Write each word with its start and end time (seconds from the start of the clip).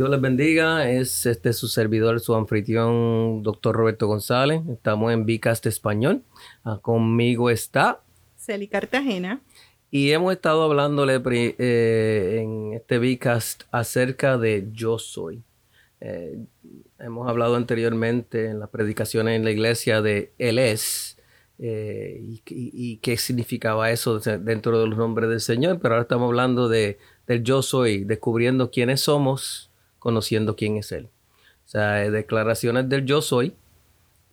Dios 0.00 0.08
les 0.08 0.20
bendiga. 0.22 0.90
Es 0.90 1.26
este 1.26 1.52
su 1.52 1.68
servidor, 1.68 2.20
su 2.20 2.34
anfitrión, 2.34 3.42
doctor 3.42 3.76
Roberto 3.76 4.06
González. 4.06 4.62
Estamos 4.72 5.12
en 5.12 5.26
Vicast 5.26 5.66
Español. 5.66 6.22
Ah, 6.64 6.78
conmigo 6.80 7.50
está 7.50 8.00
Celi 8.34 8.66
Cartagena. 8.66 9.42
Y 9.90 10.12
hemos 10.12 10.32
estado 10.32 10.62
hablándole 10.62 11.20
eh, 11.26 12.38
en 12.40 12.72
este 12.72 12.98
Vicast 12.98 13.64
acerca 13.72 14.38
de 14.38 14.68
yo 14.72 14.98
soy. 14.98 15.42
Eh, 16.00 16.38
hemos 16.98 17.28
hablado 17.28 17.56
anteriormente 17.56 18.46
en 18.46 18.58
las 18.58 18.70
predicaciones 18.70 19.36
en 19.36 19.44
la 19.44 19.50
iglesia 19.50 20.00
de 20.00 20.32
Él 20.38 20.58
es. 20.58 21.18
Eh, 21.58 22.22
y, 22.22 22.42
y, 22.46 22.96
qué 23.02 23.18
significaba 23.18 23.90
eso 23.90 24.18
dentro 24.18 24.80
de 24.80 24.86
los 24.86 24.96
nombres 24.96 25.28
del 25.28 25.42
Señor, 25.42 25.78
pero 25.78 25.92
ahora 25.92 26.04
estamos 26.04 26.28
hablando 26.28 26.70
de, 26.70 26.96
del 27.26 27.42
yo 27.42 27.60
soy, 27.60 28.04
descubriendo 28.04 28.70
quiénes 28.70 29.02
somos 29.02 29.69
conociendo 30.00 30.56
quién 30.56 30.76
es 30.76 30.90
Él. 30.90 31.08
O 31.66 31.68
sea, 31.68 32.10
declaraciones 32.10 32.88
del 32.88 33.06
yo 33.06 33.22
soy. 33.22 33.54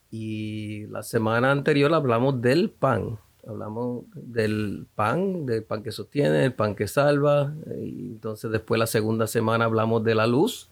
Y 0.10 0.88
la 0.88 1.04
semana 1.04 1.52
anterior 1.52 1.94
hablamos 1.94 2.42
del 2.42 2.72
pan. 2.72 3.20
Hablamos 3.48 4.06
del 4.16 4.88
pan, 4.95 5.45
del 5.45 5.64
pan 5.64 5.84
que 5.84 5.92
sostiene, 5.92 6.45
el 6.45 6.54
pan 6.54 6.73
que 6.73 6.88
salva. 6.88 7.54
Y 7.80 8.14
entonces 8.14 8.50
después 8.50 8.80
la 8.80 8.88
segunda 8.88 9.28
semana 9.28 9.66
hablamos 9.66 10.04
de 10.04 10.16
la 10.16 10.26
luz, 10.26 10.70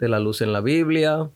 de 0.00 0.08
la 0.08 0.18
luz 0.18 0.40
en 0.42 0.52
la 0.52 0.60
Biblia, 0.60 1.30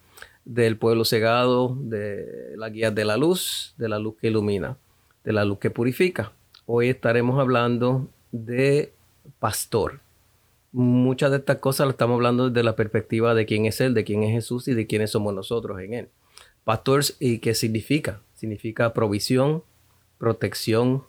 del 0.44 0.76
pueblo 0.76 1.04
cegado, 1.04 1.76
de 1.80 2.54
la 2.56 2.68
guía 2.68 2.90
de 2.90 3.04
la 3.04 3.16
luz, 3.16 3.74
de 3.78 3.88
la 3.88 3.98
luz 3.98 4.16
que 4.20 4.26
ilumina, 4.26 4.76
de 5.22 5.32
la 5.32 5.44
luz 5.44 5.58
que 5.58 5.70
purifica. 5.70 6.32
Hoy 6.66 6.88
estaremos 6.88 7.38
hablando 7.38 8.08
de 8.32 8.92
pastor 9.38 10.00
muchas 10.74 11.30
de 11.30 11.36
estas 11.36 11.58
cosas 11.58 11.86
lo 11.86 11.92
estamos 11.92 12.16
hablando 12.16 12.50
desde 12.50 12.64
la 12.64 12.74
perspectiva 12.74 13.32
de 13.32 13.46
quién 13.46 13.64
es 13.64 13.80
Él, 13.80 13.94
de 13.94 14.02
quién 14.02 14.24
es 14.24 14.32
Jesús 14.32 14.66
y 14.66 14.74
de 14.74 14.88
quiénes 14.88 15.12
somos 15.12 15.32
nosotros 15.32 15.80
en 15.80 15.94
Él. 15.94 16.08
Pastores, 16.64 17.16
¿y 17.20 17.38
qué 17.38 17.54
significa? 17.54 18.20
Significa 18.34 18.92
provisión, 18.92 19.62
protección 20.18 21.04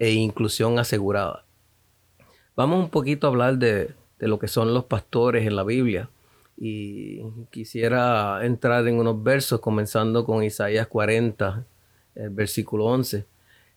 e 0.00 0.10
inclusión 0.10 0.80
asegurada. 0.80 1.44
Vamos 2.56 2.80
un 2.80 2.90
poquito 2.90 3.28
a 3.28 3.30
hablar 3.30 3.58
de, 3.58 3.94
de 4.18 4.28
lo 4.28 4.40
que 4.40 4.48
son 4.48 4.74
los 4.74 4.84
pastores 4.86 5.46
en 5.46 5.54
la 5.54 5.62
Biblia. 5.62 6.10
Y 6.56 7.22
quisiera 7.50 8.44
entrar 8.44 8.86
en 8.88 8.98
unos 8.98 9.22
versos, 9.22 9.60
comenzando 9.60 10.24
con 10.24 10.42
Isaías 10.42 10.88
40, 10.88 11.64
el 12.16 12.30
versículo 12.30 12.86
11. 12.86 13.26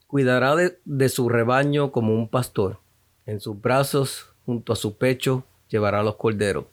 Cuidará 0.07 0.55
de, 0.55 0.79
de 0.83 1.09
su 1.09 1.29
rebaño 1.29 1.91
como 1.91 2.15
un 2.15 2.27
pastor. 2.27 2.79
En 3.27 3.39
sus 3.39 3.61
brazos 3.61 4.31
junto 4.47 4.71
a 4.71 4.77
su 4.77 4.97
pecho 4.97 5.43
llevará 5.67 6.01
los 6.01 6.15
corderos. 6.15 6.65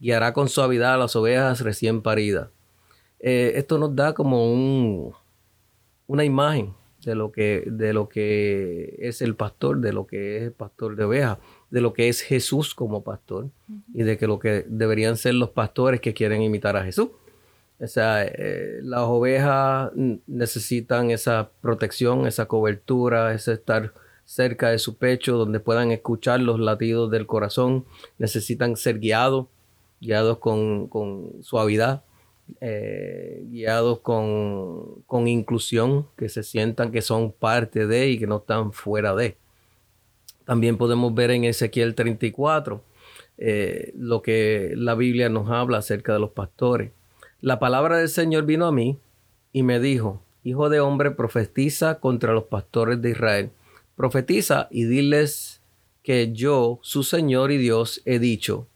Guiará 0.00 0.32
con 0.32 0.48
suavidad 0.48 0.94
a 0.94 0.98
las 0.98 1.14
ovejas 1.14 1.60
recién 1.60 2.02
paridas. 2.02 2.48
Eh, 3.20 3.52
esto 3.54 3.78
nos 3.78 3.94
da 3.94 4.14
como 4.14 4.52
un, 4.52 5.12
una 6.08 6.24
imagen 6.24 6.74
de 7.04 7.14
lo, 7.14 7.30
que, 7.30 7.62
de 7.66 7.92
lo 7.92 8.08
que 8.08 8.96
es 8.98 9.22
el 9.22 9.36
pastor, 9.36 9.78
de 9.78 9.92
lo 9.92 10.08
que 10.08 10.38
es 10.38 10.42
el 10.42 10.52
pastor 10.52 10.96
de 10.96 11.04
ovejas, 11.04 11.38
de 11.70 11.80
lo 11.80 11.92
que 11.92 12.08
es 12.08 12.20
Jesús 12.20 12.74
como 12.74 13.04
pastor 13.04 13.48
y 13.94 14.02
de 14.02 14.18
que 14.18 14.26
lo 14.26 14.40
que 14.40 14.64
deberían 14.66 15.16
ser 15.16 15.34
los 15.34 15.50
pastores 15.50 16.00
que 16.00 16.14
quieren 16.14 16.42
imitar 16.42 16.76
a 16.76 16.82
Jesús. 16.82 17.10
O 17.78 17.86
sea, 17.86 18.24
eh, 18.24 18.80
las 18.82 19.02
ovejas 19.02 19.92
necesitan 20.26 21.12
esa 21.12 21.50
protección, 21.60 22.26
esa 22.26 22.46
cobertura, 22.46 23.32
ese 23.32 23.52
estar 23.52 23.94
cerca 24.30 24.70
de 24.70 24.78
su 24.78 24.96
pecho 24.96 25.36
donde 25.36 25.58
puedan 25.58 25.90
escuchar 25.90 26.38
los 26.38 26.60
latidos 26.60 27.10
del 27.10 27.26
corazón. 27.26 27.84
Necesitan 28.16 28.76
ser 28.76 29.00
guiados, 29.00 29.48
guiados 30.00 30.38
con, 30.38 30.88
suavidad, 31.42 32.04
eh, 32.60 33.42
guiados 33.50 33.98
con, 33.98 35.02
con, 35.08 35.26
inclusión, 35.26 36.06
que 36.16 36.28
se 36.28 36.44
sientan 36.44 36.92
que 36.92 37.02
son 37.02 37.32
parte 37.32 37.88
de 37.88 38.10
y 38.10 38.20
que 38.20 38.28
no 38.28 38.36
están 38.36 38.72
fuera 38.72 39.16
de. 39.16 39.36
También 40.44 40.76
podemos 40.76 41.12
ver 41.12 41.32
en 41.32 41.42
Ezequiel 41.42 41.96
34 41.96 42.84
eh, 43.38 43.92
lo 43.96 44.22
que 44.22 44.74
la 44.76 44.94
Biblia 44.94 45.28
nos 45.28 45.50
habla 45.50 45.78
acerca 45.78 46.12
de 46.12 46.20
los 46.20 46.30
pastores. 46.30 46.92
La 47.40 47.58
palabra 47.58 47.96
del 47.96 48.08
Señor 48.08 48.44
vino 48.44 48.66
a 48.66 48.72
mí 48.72 48.96
y 49.52 49.64
me 49.64 49.80
dijo, 49.80 50.22
Hijo 50.44 50.70
de 50.70 50.78
hombre, 50.78 51.10
profetiza 51.10 51.98
contra 51.98 52.32
los 52.32 52.44
pastores 52.44 53.02
de 53.02 53.10
Israel 53.10 53.50
Profetiza 54.00 54.66
y 54.70 54.84
diles 54.84 55.60
que 56.02 56.32
yo, 56.32 56.78
su 56.80 57.02
Señor 57.02 57.52
y 57.52 57.58
Dios, 57.58 58.00
he 58.06 58.18
dicho, 58.18 58.66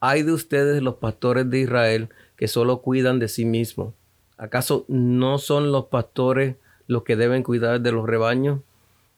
hay 0.00 0.22
de 0.22 0.32
ustedes 0.32 0.82
los 0.82 0.94
pastores 0.94 1.50
de 1.50 1.60
Israel 1.60 2.08
que 2.34 2.48
solo 2.48 2.80
cuidan 2.80 3.18
de 3.18 3.28
sí 3.28 3.44
mismos. 3.44 3.92
¿Acaso 4.38 4.86
no 4.88 5.36
son 5.36 5.70
los 5.70 5.88
pastores 5.88 6.56
los 6.86 7.02
que 7.02 7.16
deben 7.16 7.42
cuidar 7.42 7.82
de 7.82 7.92
los 7.92 8.06
rebaños? 8.06 8.60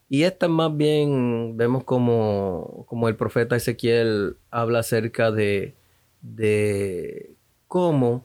Y 0.08 0.24
esta 0.24 0.48
más 0.48 0.76
bien 0.76 1.56
vemos 1.56 1.84
como, 1.84 2.88
el 3.06 3.14
profeta 3.14 3.54
Ezequiel 3.54 4.38
habla 4.50 4.80
acerca 4.80 5.30
de, 5.30 5.76
de 6.22 7.36
cómo 7.68 8.24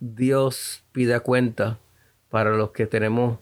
Dios 0.00 0.84
pide 0.92 1.20
cuenta 1.20 1.78
para 2.30 2.56
los 2.56 2.70
que 2.70 2.86
tenemos 2.86 3.38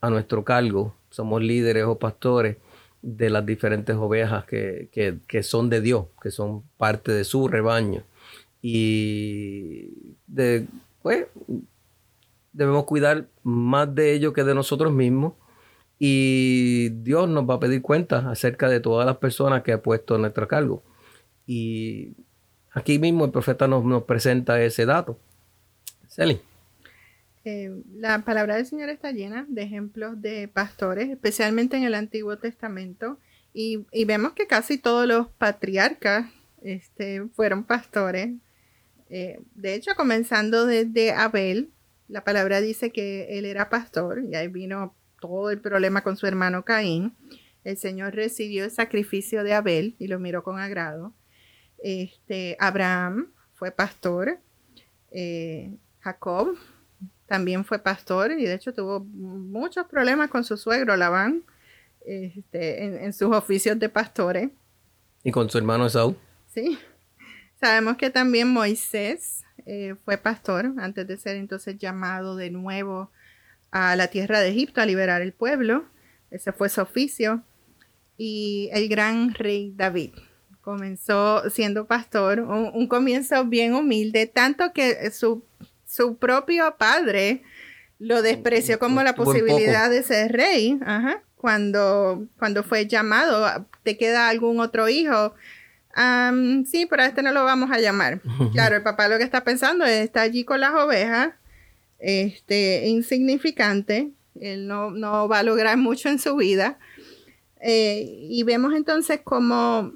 a 0.00 0.10
nuestro 0.10 0.44
cargo, 0.44 0.94
somos 1.10 1.42
líderes 1.42 1.86
o 1.86 1.98
pastores, 1.98 2.58
de 3.04 3.28
las 3.28 3.44
diferentes 3.44 3.94
ovejas 3.96 4.46
que, 4.46 5.42
son 5.42 5.68
de 5.68 5.82
Dios, 5.82 6.06
que 6.22 6.30
son 6.30 6.62
parte 6.78 7.12
de 7.12 7.24
su 7.24 7.48
rebaño. 7.48 8.02
Y 8.62 10.16
pues, 11.02 11.26
debemos 12.52 12.84
cuidar 12.84 13.26
más 13.42 13.94
de 13.94 14.14
ellos 14.14 14.32
que 14.32 14.42
de 14.42 14.54
nosotros 14.54 14.90
mismos. 14.92 15.34
Y 15.98 16.88
Dios 17.02 17.28
nos 17.28 17.48
va 17.48 17.54
a 17.54 17.60
pedir 17.60 17.82
cuentas 17.82 18.24
acerca 18.24 18.68
de 18.68 18.80
todas 18.80 19.06
las 19.06 19.18
personas 19.18 19.62
que 19.62 19.72
ha 19.72 19.82
puesto 19.82 20.14
a 20.14 20.18
nuestro 20.18 20.48
cargo. 20.48 20.82
Y 21.46 22.14
aquí 22.72 22.98
mismo 22.98 23.26
el 23.26 23.30
profeta 23.30 23.68
nos, 23.68 23.84
nos 23.84 24.04
presenta 24.04 24.62
ese 24.62 24.86
dato. 24.86 25.18
Celi. 26.08 26.40
Eh, 27.44 27.70
la 27.96 28.24
palabra 28.24 28.56
del 28.56 28.64
Señor 28.64 28.88
está 28.88 29.12
llena 29.12 29.44
de 29.48 29.62
ejemplos 29.62 30.20
de 30.22 30.48
pastores, 30.48 31.10
especialmente 31.10 31.76
en 31.76 31.84
el 31.84 31.94
Antiguo 31.94 32.38
Testamento, 32.38 33.18
y, 33.52 33.84
vemos 34.06 34.32
que 34.32 34.46
casi 34.48 34.78
todos 34.78 35.06
los 35.06 35.28
patriarcas 35.28 36.28
este, 36.62 37.28
fueron 37.34 37.62
pastores. 37.62 38.30
Eh, 39.10 39.38
de 39.54 39.74
hecho, 39.74 39.92
comenzando 39.94 40.66
desde 40.66 41.12
Abel, 41.12 41.70
la 42.08 42.24
palabra 42.24 42.60
dice 42.60 42.90
que 42.90 43.38
él 43.38 43.44
era 43.44 43.68
pastor, 43.68 44.24
y 44.28 44.34
ahí 44.34 44.48
vino 44.48 44.94
todo 45.20 45.50
el 45.50 45.60
problema 45.60 46.02
con 46.02 46.16
su 46.16 46.26
hermano 46.26 46.64
Caín. 46.64 47.14
El 47.62 47.76
Señor 47.76 48.14
recibió 48.14 48.64
el 48.64 48.70
sacrificio 48.70 49.44
de 49.44 49.54
Abel 49.54 49.94
y 49.98 50.08
lo 50.08 50.18
miró 50.18 50.42
con 50.42 50.58
agrado. 50.58 51.14
Este, 51.78 52.56
Abraham 52.58 53.32
fue 53.52 53.70
pastor. 53.70 54.38
Eh, 55.10 55.76
Jacob 56.00 56.56
también 57.34 57.64
fue 57.64 57.80
pastor 57.80 58.30
y 58.30 58.44
de 58.44 58.54
hecho 58.54 58.72
tuvo 58.72 59.00
muchos 59.00 59.88
problemas 59.88 60.30
con 60.30 60.44
su 60.44 60.56
suegro 60.56 60.96
Labán 60.96 61.42
este, 62.06 63.04
en, 63.04 63.12
sus 63.12 63.34
oficios 63.34 63.76
de 63.76 63.88
pastores. 63.88 64.50
¿Y 65.24 65.32
con 65.32 65.50
su 65.50 65.58
hermano 65.58 65.86
Esaú? 65.86 66.16
Sí. 66.46 66.78
Sabemos 67.60 67.96
que 67.96 68.10
también 68.10 68.52
Moisés 68.52 69.42
eh, 69.66 69.96
fue 70.04 70.16
pastor 70.16 70.74
antes 70.78 71.08
de 71.08 71.16
ser 71.16 71.34
entonces 71.34 71.76
llamado 71.76 72.36
de 72.36 72.50
nuevo 72.50 73.10
a 73.72 73.96
la 73.96 74.06
tierra 74.06 74.38
de 74.38 74.50
Egipto 74.50 74.80
a 74.80 74.86
liberar 74.86 75.20
el 75.20 75.32
pueblo. 75.32 75.86
Ese 76.30 76.52
fue 76.52 76.68
su 76.68 76.82
oficio. 76.82 77.42
Y 78.16 78.68
el 78.72 78.88
gran 78.88 79.34
rey 79.34 79.72
David 79.74 80.12
comenzó 80.60 81.50
siendo 81.50 81.88
pastor, 81.88 82.38
un 82.38 82.86
comienzo 82.86 83.44
bien 83.44 83.74
humilde, 83.74 84.28
tanto 84.28 84.72
que 84.72 85.10
su 85.10 85.44
su 85.94 86.16
propio 86.16 86.76
padre 86.76 87.42
lo 88.00 88.20
despreció 88.20 88.80
como 88.80 89.02
la 89.04 89.14
posibilidad 89.14 89.88
de 89.88 90.02
ser 90.02 90.32
rey. 90.32 90.78
Cuando, 91.36 92.26
cuando 92.38 92.64
fue 92.64 92.86
llamado, 92.86 93.66
¿te 93.82 93.96
queda 93.96 94.28
algún 94.28 94.60
otro 94.60 94.88
hijo? 94.88 95.34
sí, 96.66 96.86
pero 96.90 97.02
a 97.02 97.06
este 97.06 97.22
no 97.22 97.30
lo 97.30 97.44
vamos 97.44 97.70
a 97.70 97.78
llamar. 97.78 98.20
Claro, 98.52 98.76
el 98.76 98.82
papá 98.82 99.06
lo 99.06 99.18
que 99.18 99.22
está 99.22 99.44
pensando 99.44 99.84
es, 99.84 100.04
está 100.04 100.22
allí 100.22 100.44
con 100.44 100.60
las 100.60 100.74
ovejas, 100.74 101.30
este, 102.00 102.88
insignificante, 102.88 104.10
él 104.40 104.66
no, 104.66 105.28
va 105.28 105.38
a 105.38 105.42
lograr 105.44 105.76
mucho 105.76 106.08
en 106.08 106.18
su 106.18 106.34
vida. 106.34 106.78
Eh, 107.60 108.04
y 108.28 108.42
vemos 108.42 108.74
entonces 108.74 109.20
como, 109.22 109.92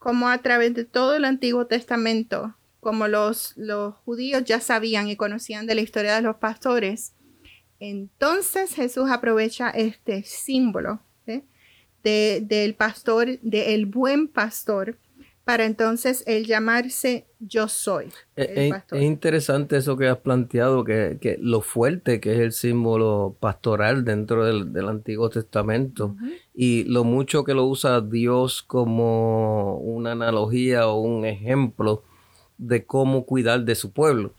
como 0.00 0.28
a 0.28 0.38
través 0.38 0.74
de 0.74 0.84
todo 0.84 1.14
el 1.14 1.24
Antiguo 1.24 1.66
Testamento, 1.66 2.56
como 2.80 3.08
los, 3.08 3.54
los 3.56 3.94
judíos 3.96 4.44
ya 4.44 4.60
sabían 4.60 5.08
y 5.08 5.16
conocían 5.16 5.66
de 5.66 5.74
la 5.74 5.82
historia 5.82 6.14
de 6.14 6.22
los 6.22 6.36
pastores, 6.36 7.14
entonces 7.78 8.74
Jesús 8.74 9.10
aprovecha 9.10 9.70
este 9.70 10.22
símbolo 10.22 11.00
del 12.02 12.74
pastor, 12.74 13.38
del 13.40 13.86
buen 13.86 14.28
pastor, 14.28 14.96
para 15.44 15.64
entonces 15.64 16.22
él 16.26 16.46
llamarse 16.46 17.26
yo 17.40 17.66
soy. 17.66 18.06
Es, 18.36 18.72
interesante 18.92 19.76
eso 19.78 19.96
que 19.96 20.06
has 20.06 20.18
planteado, 20.18 20.84
que, 20.84 21.38
lo 21.40 21.60
fuerte 21.60 22.20
que 22.20 22.34
es 22.34 22.38
el 22.40 22.52
símbolo 22.52 23.36
pastoral 23.40 24.04
dentro 24.04 24.44
del, 24.44 24.88
Antiguo 24.88 25.28
Testamento 25.28 26.16
y 26.54 26.84
lo 26.84 27.04
mucho 27.04 27.44
que 27.44 27.54
lo 27.54 27.64
usa 27.66 28.00
Dios 28.00 28.62
como 28.62 29.78
una 29.78 30.12
analogía 30.12 30.86
o 30.88 31.00
un 31.00 31.24
ejemplo 31.24 32.04
de 32.60 32.84
cómo 32.84 33.24
cuidar 33.24 33.64
de 33.64 33.74
su 33.74 33.90
pueblo. 33.90 34.34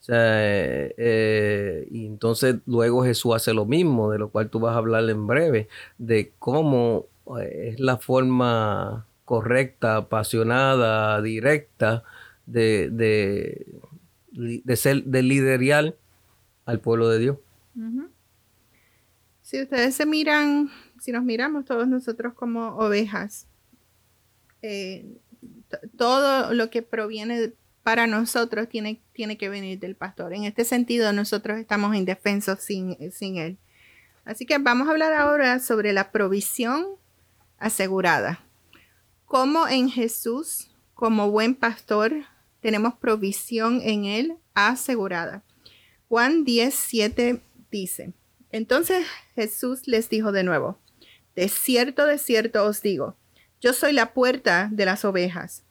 O 0.00 0.04
sea, 0.04 0.16
eh, 0.18 0.94
eh, 0.96 1.88
y 1.90 2.06
entonces 2.06 2.56
luego 2.66 3.04
Jesús 3.04 3.34
hace 3.34 3.52
lo 3.52 3.64
mismo, 3.64 4.10
de 4.10 4.18
lo 4.18 4.28
cual 4.28 4.48
tú 4.48 4.60
vas 4.60 4.74
a 4.74 4.78
hablar 4.78 5.08
en 5.10 5.26
breve, 5.26 5.68
de 5.98 6.32
cómo 6.38 7.06
eh, 7.40 7.70
es 7.72 7.80
la 7.80 7.96
forma 7.96 9.06
correcta, 9.24 9.96
apasionada, 9.96 11.20
directa 11.20 12.04
de, 12.46 12.90
de, 12.90 14.76
ser, 14.76 15.04
de 15.04 15.22
liderar 15.22 15.96
al 16.66 16.80
pueblo 16.80 17.08
de 17.08 17.18
Dios. 17.18 17.38
Si 19.42 19.62
ustedes 19.62 19.94
se 19.94 20.06
miran, 20.06 20.70
si 21.00 21.12
nos 21.12 21.24
miramos 21.24 21.64
todos 21.64 21.88
nosotros 21.88 22.34
como 22.34 22.76
ovejas, 22.76 23.46
todo 25.96 26.52
lo 26.54 26.70
que 26.70 26.82
proviene 26.82 27.52
para 27.84 28.06
nosotros 28.06 28.68
tiene, 28.68 29.00
tiene 29.12 29.36
que 29.36 29.50
venir 29.50 29.78
del 29.78 29.94
pastor. 29.94 30.32
En 30.32 30.44
este 30.44 30.64
sentido, 30.64 31.12
nosotros 31.12 31.60
estamos 31.60 31.94
indefensos 31.94 32.58
sin, 32.60 33.12
sin 33.12 33.36
él. 33.36 33.58
Así 34.24 34.46
que 34.46 34.56
vamos 34.58 34.88
a 34.88 34.90
hablar 34.90 35.12
ahora 35.12 35.60
sobre 35.60 35.92
la 35.92 36.10
provisión 36.10 36.86
asegurada. 37.58 38.40
Cómo 39.26 39.68
en 39.68 39.90
Jesús, 39.90 40.70
como 40.94 41.30
buen 41.30 41.54
pastor, 41.54 42.24
tenemos 42.60 42.94
provisión 42.94 43.80
en 43.82 44.06
él 44.06 44.38
asegurada. 44.54 45.44
Juan 46.08 46.44
10, 46.44 46.74
7 46.74 47.42
dice, 47.70 48.14
entonces 48.50 49.06
Jesús 49.34 49.86
les 49.86 50.08
dijo 50.08 50.32
de 50.32 50.44
nuevo, 50.44 50.78
de 51.36 51.48
cierto, 51.48 52.06
de 52.06 52.16
cierto 52.16 52.64
os 52.64 52.80
digo, 52.80 53.16
yo 53.60 53.74
soy 53.74 53.92
la 53.92 54.14
puerta 54.14 54.70
de 54.72 54.86
las 54.86 55.04
ovejas. 55.04 55.64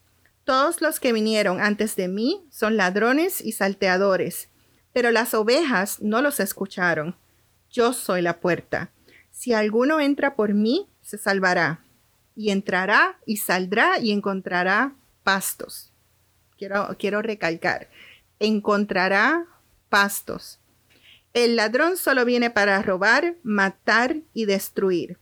Todos 0.46 0.82
los 0.82 1.00
que 1.00 1.14
vinieron 1.14 1.62
antes 1.62 1.96
de 1.96 2.08
mí 2.08 2.46
son 2.50 2.76
ladrones 2.76 3.40
y 3.40 3.54
salteadores, 3.54 4.50
pero 4.92 5.12
las 5.12 5.34
ovejas 5.34 6.02
no 6.02 6.22
los 6.22 6.40
escucharon. 6.40 7.16
Yo 7.72 7.94
soy 7.94 8.22
la 8.22 8.40
puerta. 8.40 8.92
Si 9.32 9.54
alguno 9.54 10.00
entra 10.00 10.36
por 10.36 10.54
mí, 10.54 10.88
se 11.02 11.18
salvará, 11.18 11.84
y 12.36 12.50
entrará 12.50 13.18
y 13.26 13.38
saldrá 13.38 14.00
y 14.00 14.12
encontrará 14.12 14.94
pastos. 15.24 15.92
Quiero, 16.58 17.22
recalcar, 17.22 17.90
encontrará 18.40 19.46
pastos. 19.90 20.60
El 21.34 21.56
ladrón 21.56 21.98
solo 21.98 22.26
viene 22.26 22.50
para 22.50 22.82
robar, 22.82 23.36
matar 23.44 24.18
y 24.34 24.46
destruir. 24.46 25.18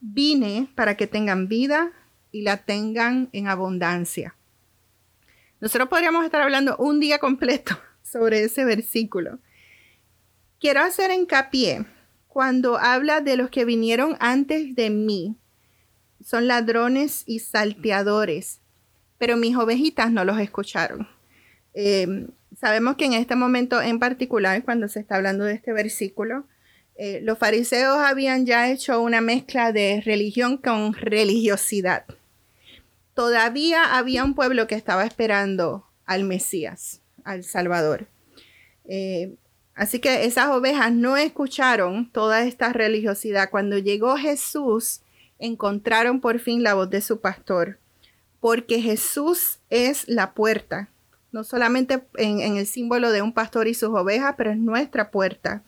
Vine 0.00 0.68
para 0.74 0.96
que 0.96 1.06
tengan 1.06 1.48
vida 1.48 1.92
y 2.30 2.42
la 2.42 2.58
tengan 2.58 3.30
en 3.32 3.48
abundancia. 3.48 4.34
Nosotros 5.60 5.88
podríamos 5.88 6.24
estar 6.24 6.42
hablando 6.42 6.76
un 6.76 7.00
día 7.00 7.18
completo 7.18 7.78
sobre 8.02 8.44
ese 8.44 8.64
versículo. 8.64 9.38
Quiero 10.60 10.80
hacer 10.80 11.10
hincapié 11.10 11.86
cuando 12.28 12.78
habla 12.78 13.20
de 13.20 13.36
los 13.36 13.50
que 13.50 13.64
vinieron 13.64 14.16
antes 14.20 14.74
de 14.74 14.90
mí. 14.90 15.36
Son 16.24 16.46
ladrones 16.46 17.22
y 17.26 17.38
salteadores, 17.38 18.60
pero 19.18 19.36
mis 19.36 19.56
ovejitas 19.56 20.10
no 20.10 20.24
los 20.24 20.38
escucharon. 20.40 21.08
Em, 21.72 22.28
sabemos 22.58 22.96
que 22.96 23.04
en 23.06 23.12
este 23.14 23.36
momento 23.36 23.80
en 23.80 23.98
particular, 23.98 24.62
cuando 24.64 24.88
se 24.88 25.00
está 25.00 25.16
hablando 25.16 25.44
de 25.44 25.54
este 25.54 25.72
versículo, 25.72 26.46
eh, 26.96 27.20
los 27.22 27.38
fariseos 27.38 27.98
habían 27.98 28.46
ya 28.46 28.70
hecho 28.70 29.00
una 29.00 29.20
mezcla 29.20 29.72
de 29.72 30.02
religión 30.04 30.56
con 30.56 30.94
religiosidad 30.94 32.06
todavía 33.16 33.96
había 33.96 34.22
un 34.22 34.34
pueblo 34.34 34.66
que 34.66 34.74
estaba 34.74 35.04
esperando 35.04 35.86
al 36.04 36.24
Mesías, 36.24 37.00
al 37.24 37.44
Salvador. 37.44 38.08
Eh, 38.84 39.36
así 39.74 40.00
que 40.00 40.26
esas 40.26 40.48
ovejas 40.48 40.92
no 40.92 41.16
escucharon 41.16 42.12
toda 42.12 42.42
esta 42.42 42.74
religiosidad. 42.74 43.48
Cuando 43.48 43.78
llegó 43.78 44.18
Jesús, 44.18 45.00
encontraron 45.38 46.20
por 46.20 46.40
fin 46.40 46.62
la 46.62 46.74
voz 46.74 46.90
de 46.90 47.00
su 47.00 47.22
pastor, 47.22 47.78
porque 48.38 48.82
Jesús 48.82 49.60
es 49.70 50.06
la 50.06 50.34
puerta, 50.34 50.90
no 51.32 51.42
solamente 51.42 52.04
en, 52.18 52.40
en 52.40 52.58
el 52.58 52.66
símbolo 52.66 53.12
de 53.12 53.22
un 53.22 53.32
pastor 53.32 53.66
y 53.66 53.72
sus 53.72 53.88
ovejas, 53.94 54.34
pero 54.36 54.50
es 54.50 54.58
nuestra 54.58 55.10
puerta. 55.10 55.62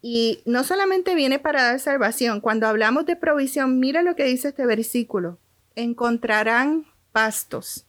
Y 0.00 0.42
no 0.46 0.62
solamente 0.62 1.16
viene 1.16 1.40
para 1.40 1.64
dar 1.64 1.80
salvación, 1.80 2.40
cuando 2.40 2.68
hablamos 2.68 3.04
de 3.04 3.16
provisión, 3.16 3.80
mira 3.80 4.02
lo 4.02 4.14
que 4.14 4.24
dice 4.24 4.48
este 4.48 4.64
versículo 4.64 5.36
encontrarán 5.74 6.86
pastos. 7.12 7.86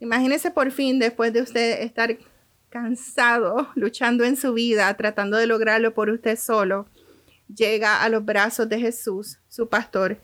Imagínese 0.00 0.50
por 0.50 0.70
fin, 0.70 0.98
después 0.98 1.32
de 1.32 1.42
usted 1.42 1.82
estar 1.82 2.16
cansado, 2.68 3.68
luchando 3.74 4.24
en 4.24 4.36
su 4.36 4.52
vida, 4.52 4.92
tratando 4.96 5.36
de 5.36 5.46
lograrlo 5.46 5.94
por 5.94 6.10
usted 6.10 6.38
solo, 6.38 6.86
llega 7.54 8.02
a 8.02 8.08
los 8.08 8.24
brazos 8.24 8.68
de 8.68 8.78
Jesús, 8.78 9.38
su 9.48 9.68
pastor, 9.68 10.20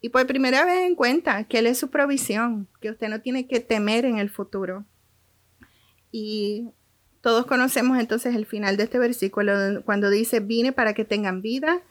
y 0.00 0.10
por 0.10 0.26
primera 0.26 0.64
vez 0.64 0.86
en 0.86 0.94
cuenta 0.94 1.44
que 1.44 1.58
Él 1.58 1.66
es 1.66 1.78
su 1.78 1.90
provisión, 1.90 2.68
que 2.80 2.90
usted 2.90 3.08
no 3.08 3.20
tiene 3.20 3.46
que 3.46 3.60
temer 3.60 4.04
en 4.04 4.18
el 4.18 4.30
futuro. 4.30 4.84
Y 6.12 6.70
todos 7.20 7.46
conocemos 7.46 7.98
entonces 7.98 8.34
el 8.36 8.46
final 8.46 8.76
de 8.76 8.84
este 8.84 8.98
versículo 8.98 9.52
cuando 9.84 10.08
dice, 10.08 10.38
vine 10.40 10.72
para 10.72 10.94
que 10.94 11.04
tengan 11.04 11.42
vida 11.42 11.82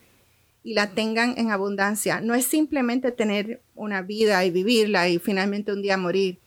y 0.67 0.73
la 0.73 0.89
tengan 0.89 1.35
en 1.37 1.49
abundancia. 1.49 2.19
No 2.19 2.35
es 2.35 2.45
simplemente 2.45 3.13
tener 3.13 3.61
una 3.73 4.01
vida 4.01 4.43
y 4.43 4.51
vivirla 4.51 5.07
y 5.07 5.17
finalmente 5.17 5.71
un 5.71 5.81
día 5.81 5.95
morir. 5.95 6.39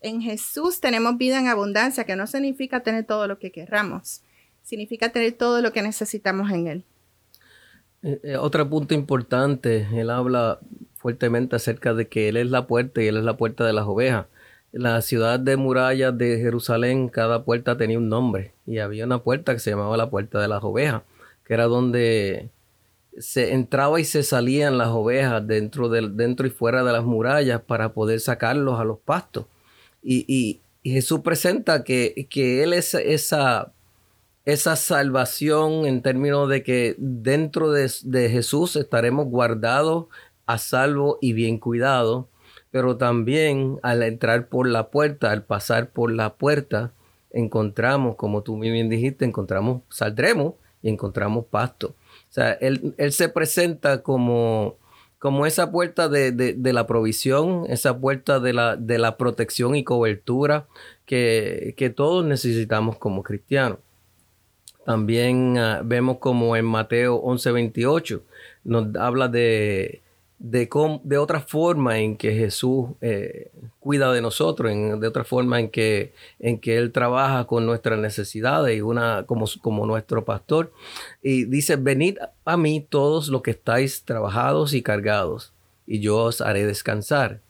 En 0.00 0.20
Jesús 0.20 0.80
tenemos 0.80 1.16
vida 1.16 1.38
en 1.38 1.46
abundancia, 1.46 2.02
que 2.02 2.16
no 2.16 2.26
significa 2.26 2.80
tener 2.80 3.04
todo 3.04 3.28
lo 3.28 3.38
que 3.38 3.52
querramos, 3.52 4.22
significa 4.64 5.10
tener 5.10 5.34
todo 5.34 5.62
lo 5.62 5.72
que 5.72 5.82
necesitamos 5.82 6.50
en 6.50 6.66
Él. 6.66 6.84
Eh, 8.02 8.18
eh, 8.24 8.36
otro 8.36 8.68
punto 8.68 8.94
importante, 8.94 9.86
Él 9.94 10.10
habla 10.10 10.58
fuertemente 10.96 11.54
acerca 11.54 11.94
de 11.94 12.08
que 12.08 12.28
Él 12.28 12.36
es 12.36 12.50
la 12.50 12.66
puerta 12.66 13.00
y 13.00 13.06
Él 13.06 13.16
es 13.16 13.22
la 13.22 13.36
puerta 13.36 13.64
de 13.64 13.74
las 13.74 13.86
ovejas. 13.86 14.26
La 14.72 15.00
ciudad 15.02 15.38
de 15.38 15.56
murallas 15.56 16.18
de 16.18 16.38
Jerusalén, 16.38 17.08
cada 17.08 17.44
puerta 17.44 17.76
tenía 17.76 17.98
un 17.98 18.08
nombre 18.08 18.54
y 18.66 18.78
había 18.78 19.04
una 19.04 19.20
puerta 19.20 19.52
que 19.52 19.60
se 19.60 19.70
llamaba 19.70 19.96
la 19.96 20.10
puerta 20.10 20.40
de 20.40 20.48
las 20.48 20.64
ovejas, 20.64 21.02
que 21.44 21.54
era 21.54 21.66
donde 21.66 22.50
se 23.20 23.52
entraba 23.52 24.00
y 24.00 24.04
se 24.04 24.22
salían 24.22 24.78
las 24.78 24.88
ovejas 24.88 25.46
dentro, 25.46 25.88
del, 25.88 26.16
dentro 26.16 26.46
y 26.46 26.50
fuera 26.50 26.84
de 26.84 26.92
las 26.92 27.04
murallas 27.04 27.60
para 27.62 27.92
poder 27.92 28.20
sacarlos 28.20 28.80
a 28.80 28.84
los 28.84 28.98
pastos. 28.98 29.46
Y, 30.02 30.60
Jesús 30.84 31.20
presenta 31.20 31.84
que, 31.84 32.28
Él 32.34 32.72
es 32.72 32.94
esa, 32.94 33.72
esa 34.46 34.76
salvación 34.76 35.84
en 35.84 36.00
términos 36.00 36.48
de 36.48 36.62
que 36.62 36.94
dentro 36.96 37.72
de, 37.72 37.90
de 38.04 38.30
Jesús 38.30 38.74
estaremos 38.76 39.26
guardados, 39.26 40.06
a 40.46 40.56
salvo 40.56 41.18
y 41.20 41.34
bien 41.34 41.58
cuidados, 41.58 42.24
pero 42.70 42.96
también 42.96 43.78
al 43.82 44.02
entrar 44.02 44.48
por 44.48 44.66
la 44.66 44.88
puerta, 44.88 45.30
al 45.30 45.42
pasar 45.42 45.90
por 45.90 46.10
la 46.10 46.34
puerta, 46.36 46.92
encontramos, 47.30 48.16
como 48.16 48.42
tú 48.42 48.58
bien 48.58 48.88
dijiste, 48.88 49.26
encontramos, 49.26 49.82
saldremos 49.90 50.54
y 50.82 50.88
encontramos 50.88 51.46
pasto. 51.46 51.94
Sea, 52.38 52.52
él, 52.52 52.94
se 53.10 53.28
presenta 53.28 54.02
como, 54.02 54.76
como 55.18 55.44
esa 55.44 55.72
puerta 55.72 56.08
de, 56.08 56.56
la 56.72 56.86
provisión, 56.86 57.64
esa 57.68 57.98
puerta 57.98 58.38
de 58.38 58.52
la, 58.52 58.76
de 58.76 58.98
la 58.98 59.16
protección 59.16 59.74
y 59.74 59.82
cobertura 59.82 60.68
que, 61.04 61.92
todos 61.96 62.24
necesitamos 62.24 62.96
como 62.96 63.24
cristianos. 63.24 63.78
También 64.86 65.58
ah, 65.58 65.82
vemos 65.84 66.18
como 66.18 66.54
en 66.54 66.64
Mateo 66.64 67.20
11:28 67.20 68.22
nos 68.64 68.94
habla 68.94 69.28
de 69.28 70.00
de, 70.38 70.68
de 71.02 71.18
otra 71.18 71.40
forma 71.40 71.98
en 71.98 72.16
que 72.16 72.32
Jesús 72.32 72.90
eh, 73.00 73.50
cuida 73.80 74.12
de 74.12 74.22
nosotros, 74.22 74.70
en, 74.70 75.00
de 75.00 75.08
otra 75.08 75.24
forma 75.24 75.58
en 75.58 75.68
que, 75.68 76.12
en 76.38 76.58
que 76.58 76.76
Él 76.76 76.92
trabaja 76.92 77.46
con 77.46 77.66
nuestras 77.66 77.98
necesidades 77.98 78.76
y 78.76 78.80
una, 78.80 79.24
como, 79.26 79.46
como 79.60 79.86
nuestro 79.86 80.24
pastor. 80.24 80.72
Y 81.22 81.44
dice, 81.44 81.76
venid 81.76 82.18
a 82.44 82.56
mí 82.56 82.86
todos 82.88 83.28
los 83.28 83.42
que 83.42 83.50
estáis 83.50 84.04
trabajados 84.04 84.74
y 84.74 84.82
cargados, 84.82 85.52
y 85.86 86.00
yo 86.00 86.18
os 86.18 86.40
haré 86.40 86.66
descansar. 86.66 87.40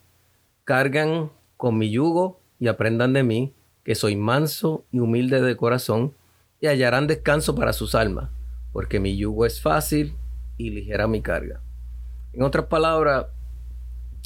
Cargan 0.64 1.30
con 1.56 1.76
mi 1.76 1.90
yugo 1.90 2.40
y 2.58 2.68
aprendan 2.68 3.12
de 3.12 3.22
mí, 3.22 3.52
que 3.84 3.94
soy 3.94 4.16
manso 4.16 4.84
y 4.92 5.00
humilde 5.00 5.40
de 5.40 5.56
corazón, 5.56 6.14
y 6.60 6.66
hallarán 6.66 7.06
descanso 7.06 7.54
para 7.54 7.72
sus 7.72 7.94
almas, 7.94 8.30
porque 8.72 8.98
mi 8.98 9.16
yugo 9.16 9.46
es 9.46 9.60
fácil 9.60 10.14
y 10.56 10.70
ligera 10.70 11.06
mi 11.06 11.22
carga. 11.22 11.60
En 12.32 12.42
otras 12.42 12.66
palabras, 12.66 13.26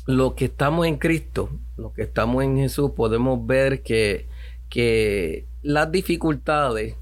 lo 0.06 0.34
que 0.34 0.46
estamos 0.46 0.86
en 0.86 0.96
Cristo, 0.96 1.50
lo 1.76 1.92
que 1.92 2.02
estamos 2.02 2.42
en 2.42 2.56
Jesús, 2.56 2.92
podemos 2.96 3.46
ver 3.46 3.82
que, 3.82 4.26
que 4.68 5.46
las 5.62 5.90
dificultades 5.92 6.96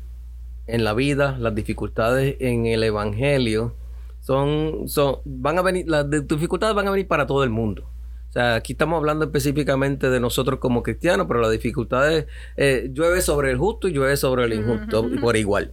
en 0.67 0.85
la 0.85 0.95
vida, 0.95 1.37
las 1.39 1.55
dificultades 1.55 2.37
en 2.41 2.67
el 2.67 2.83
Evangelio, 2.85 3.75
son, 4.21 4.89
son, 4.89 5.17
van 5.25 5.59
a 5.59 5.63
venir, 5.63 5.89
las 5.89 6.09
dificultades 6.09 6.75
van 6.75 6.89
a 6.89 6.91
venir 6.91 7.09
para 7.09 7.27
todo 7.27 7.43
el 7.43 7.51
mundo. 7.51 7.89
O 8.29 8.33
sea, 8.33 8.55
aquí 8.55 8.75
estamos 8.75 8.99
hablando 8.99 9.25
específicamente 9.25 10.09
de 10.09 10.21
nosotros 10.21 10.61
como 10.61 10.85
cristianos, 10.85 11.27
pero 11.27 11.41
las 11.41 11.51
dificultades 11.51 12.27
eh, 12.57 12.89
llueve 12.93 13.23
sobre 13.23 13.51
el 13.51 13.59
justo 13.59 13.89
y 13.89 13.93
llueve 13.93 14.17
sobre 14.17 14.45
el 14.45 14.53
injusto 14.53 15.05
por 15.21 15.37
igual. 15.37 15.73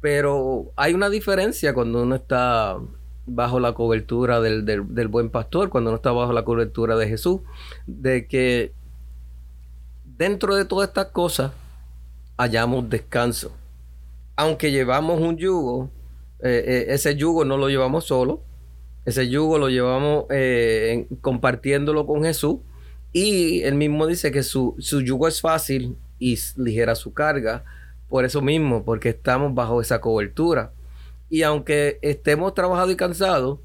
Pero 0.00 0.72
hay 0.76 0.94
una 0.94 1.10
diferencia 1.10 1.74
cuando 1.74 2.02
uno 2.02 2.14
está 2.14 2.78
bajo 3.26 3.60
la 3.60 3.72
cobertura 3.72 4.40
del, 4.40 4.64
del, 4.64 5.08
buen 5.08 5.30
pastor, 5.30 5.68
cuando 5.68 5.90
uno 5.90 5.96
está 5.96 6.12
bajo 6.12 6.32
la 6.32 6.44
cobertura 6.44 6.96
de 6.96 7.08
Jesús, 7.08 7.40
de 7.86 8.26
que 8.26 8.72
dentro 10.04 10.54
de 10.56 10.64
todas 10.64 10.88
estas 10.88 11.06
cosas 11.06 11.52
hallamos 12.36 12.88
descanso. 12.90 13.52
Aunque 14.36 14.70
llevamos 14.70 15.20
un 15.20 15.36
yugo, 15.36 15.90
eh, 16.42 16.64
eh, 16.66 16.84
ese 16.88 17.14
yugo 17.16 17.44
no 17.44 17.56
lo 17.56 17.68
llevamos 17.68 18.04
solo, 18.04 18.42
ese 19.04 19.28
yugo 19.28 19.58
lo 19.58 19.68
llevamos 19.68 20.26
eh, 20.30 21.06
compartiéndolo 21.20 22.06
con 22.06 22.22
Jesús. 22.24 22.60
Y 23.12 23.62
él 23.62 23.74
mismo 23.74 24.06
dice 24.06 24.32
que 24.32 24.42
su, 24.42 24.76
yugo 24.78 25.28
es 25.28 25.40
fácil 25.40 25.96
y 26.18 26.38
ligera 26.56 26.94
su 26.94 27.12
carga. 27.12 27.64
Por 28.08 28.24
eso 28.24 28.40
mismo, 28.40 28.84
porque 28.84 29.10
estamos 29.10 29.54
bajo 29.54 29.80
esa 29.80 30.00
cobertura. 30.00 30.72
Y 31.32 31.44
aunque 31.44 31.98
estemos 32.02 32.52
trabajados 32.52 32.92
y 32.92 32.96
cansados, 32.96 33.58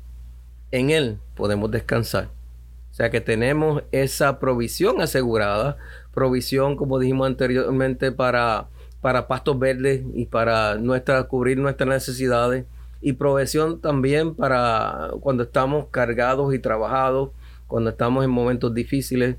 en 0.71 0.89
Él 0.89 1.19
podemos 1.35 1.69
descansar. 1.69 2.29
O 2.91 2.93
sea 2.93 3.09
que 3.09 3.19
tenemos 3.19 3.83
esa 3.91 4.39
provisión 4.39 5.01
asegurada. 5.01 5.75
Provisión, 6.13 6.77
como 6.77 6.97
dijimos 6.97 7.27
anteriormente, 7.27 8.13
para, 8.13 8.69
para 9.01 9.27
pastos 9.27 9.59
verdes 9.59 10.01
y 10.13 10.27
para 10.27 10.75
nuestra, 10.75 11.21
cubrir 11.23 11.57
nuestras 11.57 11.89
necesidades 11.89 12.63
y 13.01 13.11
provisión 13.11 13.81
también 13.81 14.33
para 14.33 15.09
cuando 15.19 15.43
estamos 15.43 15.87
cargados 15.91 16.55
y 16.55 16.59
trabajados, 16.59 17.31
cuando 17.67 17.89
estamos 17.89 18.23
en 18.23 18.31
momentos 18.31 18.73
difíciles, 18.73 19.35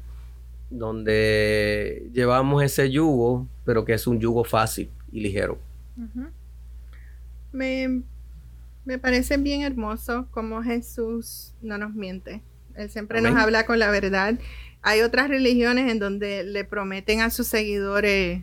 donde 0.69 2.11
llevamos 2.13 2.63
ese 2.63 2.91
yugo, 2.91 3.49
pero 3.65 3.87
que 3.87 3.95
es 3.95 4.07
un 4.07 4.21
yugo 4.21 4.45
fácil 4.45 4.91
y 5.11 5.21
ligero. 5.21 5.59
me, 7.53 8.03
me, 8.89 8.99
parece 8.99 9.37
bien 9.37 9.63
hermoso 9.63 10.29
como 10.31 10.63
Jesús 10.63 11.55
no 11.61 11.77
nos 11.77 11.95
miente. 11.95 12.43
Él 12.75 12.91
siempre 12.91 13.21
nos 13.21 13.37
habla 13.37 13.67
con 13.67 13.79
la 13.79 13.91
verdad. 13.91 14.39
Hay 14.83 15.03
otras 15.03 15.29
religiones 15.29 15.91
en 15.91 15.99
donde 15.99 16.45
le 16.45 16.65
prometen 16.65 17.21
a 17.21 17.31
sus 17.31 17.47
seguidores 17.47 18.43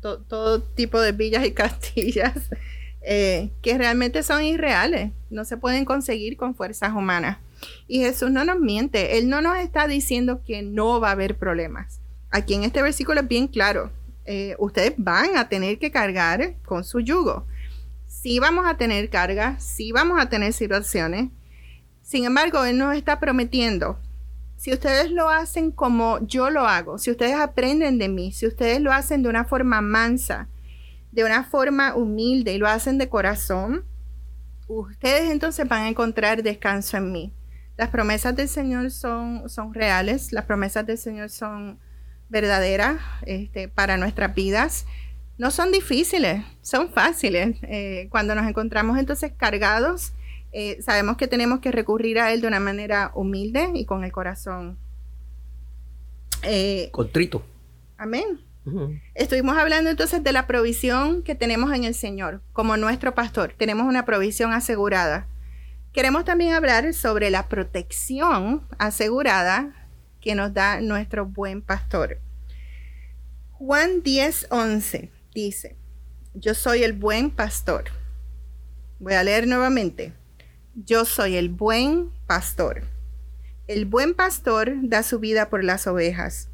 todo 0.00 0.62
tipo 0.62 1.00
de 1.00 1.12
villas 1.12 1.46
y 1.46 1.52
castillas 1.54 2.50
eh, 3.02 3.50
que 3.62 3.76
realmente 3.78 4.22
son 4.22 4.42
irreales, 4.42 5.12
no 5.30 5.44
se 5.44 5.56
pueden 5.56 5.84
conseguir 5.84 6.36
con 6.36 6.54
fuerzas 6.54 6.92
humanas. 6.94 7.38
Y 7.86 8.00
Jesús 8.00 8.30
no 8.30 8.44
nos 8.44 8.58
miente, 8.58 9.18
Él 9.18 9.28
no 9.28 9.42
nos 9.42 9.58
está 9.58 9.86
diciendo 9.86 10.42
que 10.46 10.62
no 10.62 11.00
va 11.00 11.08
a 11.08 11.12
haber 11.12 11.36
problemas. 11.36 12.00
Aquí 12.30 12.54
en 12.54 12.64
este 12.64 12.80
versículo 12.80 13.20
es 13.20 13.28
bien 13.28 13.48
claro, 13.48 13.90
eh, 14.24 14.54
ustedes 14.58 14.94
van 14.96 15.36
a 15.36 15.48
tener 15.48 15.78
que 15.78 15.90
cargar 15.90 16.54
con 16.64 16.84
su 16.84 17.00
yugo. 17.00 17.46
Sí 18.10 18.40
vamos 18.40 18.66
a 18.66 18.76
tener 18.76 19.08
carga, 19.08 19.58
sí 19.60 19.92
vamos 19.92 20.20
a 20.20 20.28
tener 20.28 20.52
situaciones. 20.52 21.30
Sin 22.02 22.24
embargo, 22.24 22.64
Él 22.64 22.76
nos 22.76 22.96
está 22.96 23.20
prometiendo, 23.20 24.00
si 24.60 24.74
ustedes 24.74 25.10
lo 25.10 25.30
hacen 25.30 25.70
como 25.70 26.18
yo 26.26 26.50
lo 26.50 26.66
hago, 26.66 26.98
si 26.98 27.10
ustedes 27.10 27.36
aprenden 27.36 27.96
de 27.96 28.10
mí, 28.10 28.30
si 28.30 28.46
ustedes 28.46 28.78
lo 28.82 28.92
hacen 28.92 29.22
de 29.22 29.30
una 29.30 29.46
forma 29.46 29.80
mansa, 29.80 30.48
de 31.12 31.24
una 31.24 31.44
forma 31.44 31.94
humilde 31.94 32.52
y 32.52 32.58
lo 32.58 32.68
hacen 32.68 32.98
de 32.98 33.08
corazón, 33.08 33.86
ustedes 34.68 35.30
entonces 35.30 35.66
van 35.66 35.84
a 35.84 35.88
encontrar 35.88 36.42
descanso 36.42 36.98
en 36.98 37.10
mí. 37.10 37.32
Las 37.78 37.88
promesas 37.88 38.36
del 38.36 38.48
Señor 38.48 38.90
son, 38.90 39.48
son 39.48 39.72
reales, 39.72 40.30
las 40.30 40.44
promesas 40.44 40.84
del 40.84 40.98
Señor 40.98 41.30
son 41.30 41.78
verdaderas 42.28 43.00
este, 43.22 43.68
para 43.68 43.96
nuestras 43.96 44.34
vidas. 44.34 44.84
No 45.40 45.50
son 45.50 45.72
difíciles, 45.72 46.44
son 46.60 46.90
fáciles. 46.90 47.56
Eh, 47.62 48.08
cuando 48.10 48.34
nos 48.34 48.46
encontramos 48.46 48.98
entonces 48.98 49.32
cargados, 49.34 50.12
eh, 50.52 50.82
sabemos 50.82 51.16
que 51.16 51.28
tenemos 51.28 51.60
que 51.60 51.72
recurrir 51.72 52.20
a 52.20 52.30
Él 52.30 52.42
de 52.42 52.46
una 52.46 52.60
manera 52.60 53.10
humilde 53.14 53.70
y 53.72 53.86
con 53.86 54.04
el 54.04 54.12
corazón. 54.12 54.78
Eh, 56.42 56.90
Contrito. 56.92 57.42
Amén. 57.96 58.42
Estuvimos 59.14 59.56
hablando 59.56 59.88
entonces 59.88 60.22
de 60.22 60.30
la 60.30 60.46
provisión 60.46 61.22
que 61.22 61.34
tenemos 61.34 61.72
en 61.72 61.84
el 61.84 61.94
Señor 61.94 62.42
como 62.52 62.76
nuestro 62.76 63.14
pastor. 63.14 63.54
Tenemos 63.56 63.86
una 63.86 64.04
provisión 64.04 64.52
asegurada. 64.52 65.26
Queremos 65.94 66.26
también 66.26 66.52
hablar 66.52 66.92
sobre 66.92 67.30
la 67.30 67.48
protección 67.48 68.66
asegurada 68.76 69.88
que 70.20 70.34
nos 70.34 70.52
da 70.52 70.82
nuestro 70.82 71.24
buen 71.24 71.62
pastor. 71.62 72.18
Juan 73.52 74.02
10, 74.02 74.48
11 74.50 75.19
dice, 75.34 75.76
yo 76.34 76.54
soy 76.54 76.82
el 76.82 76.92
buen 76.92 77.30
pastor. 77.30 77.84
Voy 78.98 79.14
a 79.14 79.24
leer 79.24 79.46
nuevamente. 79.46 80.12
Yo 80.74 81.04
soy 81.04 81.36
el 81.36 81.48
buen 81.48 82.10
pastor. 82.26 82.82
El 83.66 83.86
buen 83.86 84.14
pastor 84.14 84.72
da 84.82 85.02
su 85.02 85.18
vida 85.18 85.48
por 85.50 85.64
las 85.64 85.86
ovejas. 85.86 86.48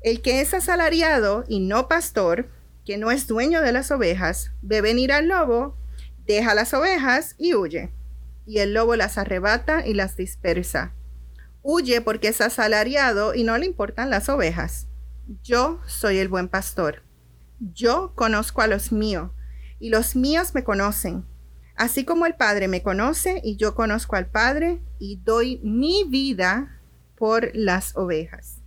El 0.00 0.20
que 0.20 0.40
es 0.40 0.52
asalariado 0.52 1.44
y 1.48 1.60
no 1.60 1.88
pastor, 1.88 2.50
que 2.84 2.98
no 2.98 3.10
es 3.10 3.26
dueño 3.26 3.62
de 3.62 3.72
las 3.72 3.90
ovejas, 3.90 4.50
ve 4.60 4.80
venir 4.80 5.12
al 5.12 5.28
lobo, 5.28 5.78
deja 6.26 6.54
las 6.54 6.74
ovejas 6.74 7.34
y 7.38 7.54
huye. 7.54 7.90
Y 8.46 8.58
el 8.58 8.74
lobo 8.74 8.96
las 8.96 9.16
arrebata 9.16 9.86
y 9.86 9.94
las 9.94 10.16
dispersa. 10.16 10.92
Huye 11.62 12.02
porque 12.02 12.28
es 12.28 12.42
asalariado 12.42 13.34
y 13.34 13.44
no 13.44 13.56
le 13.56 13.64
importan 13.64 14.10
las 14.10 14.28
ovejas. 14.28 14.88
Yo 15.42 15.80
soy 15.86 16.18
el 16.18 16.28
buen 16.28 16.48
pastor. 16.48 17.03
Yo 17.72 18.12
conozco 18.14 18.62
a 18.62 18.66
los 18.66 18.92
míos 18.92 19.30
y 19.80 19.90
los 19.90 20.16
míos 20.16 20.54
me 20.54 20.64
conocen. 20.64 21.24
Así 21.76 22.04
como 22.04 22.26
el 22.26 22.34
Padre 22.34 22.68
me 22.68 22.82
conoce 22.82 23.40
y 23.42 23.56
yo 23.56 23.74
conozco 23.74 24.16
al 24.16 24.26
Padre 24.26 24.80
y 24.98 25.16
doy 25.16 25.60
mi 25.62 26.04
vida 26.04 26.80
por 27.16 27.50
las 27.54 27.96
ovejas 27.96 28.64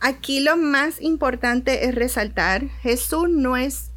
aquí 0.00 0.40
lo 0.40 0.56
más 0.56 1.00
importante 1.00 1.86
es 1.86 1.94
resaltar, 1.94 2.68
Jesús 2.82 3.28
no 3.28 3.56
es, 3.56 3.90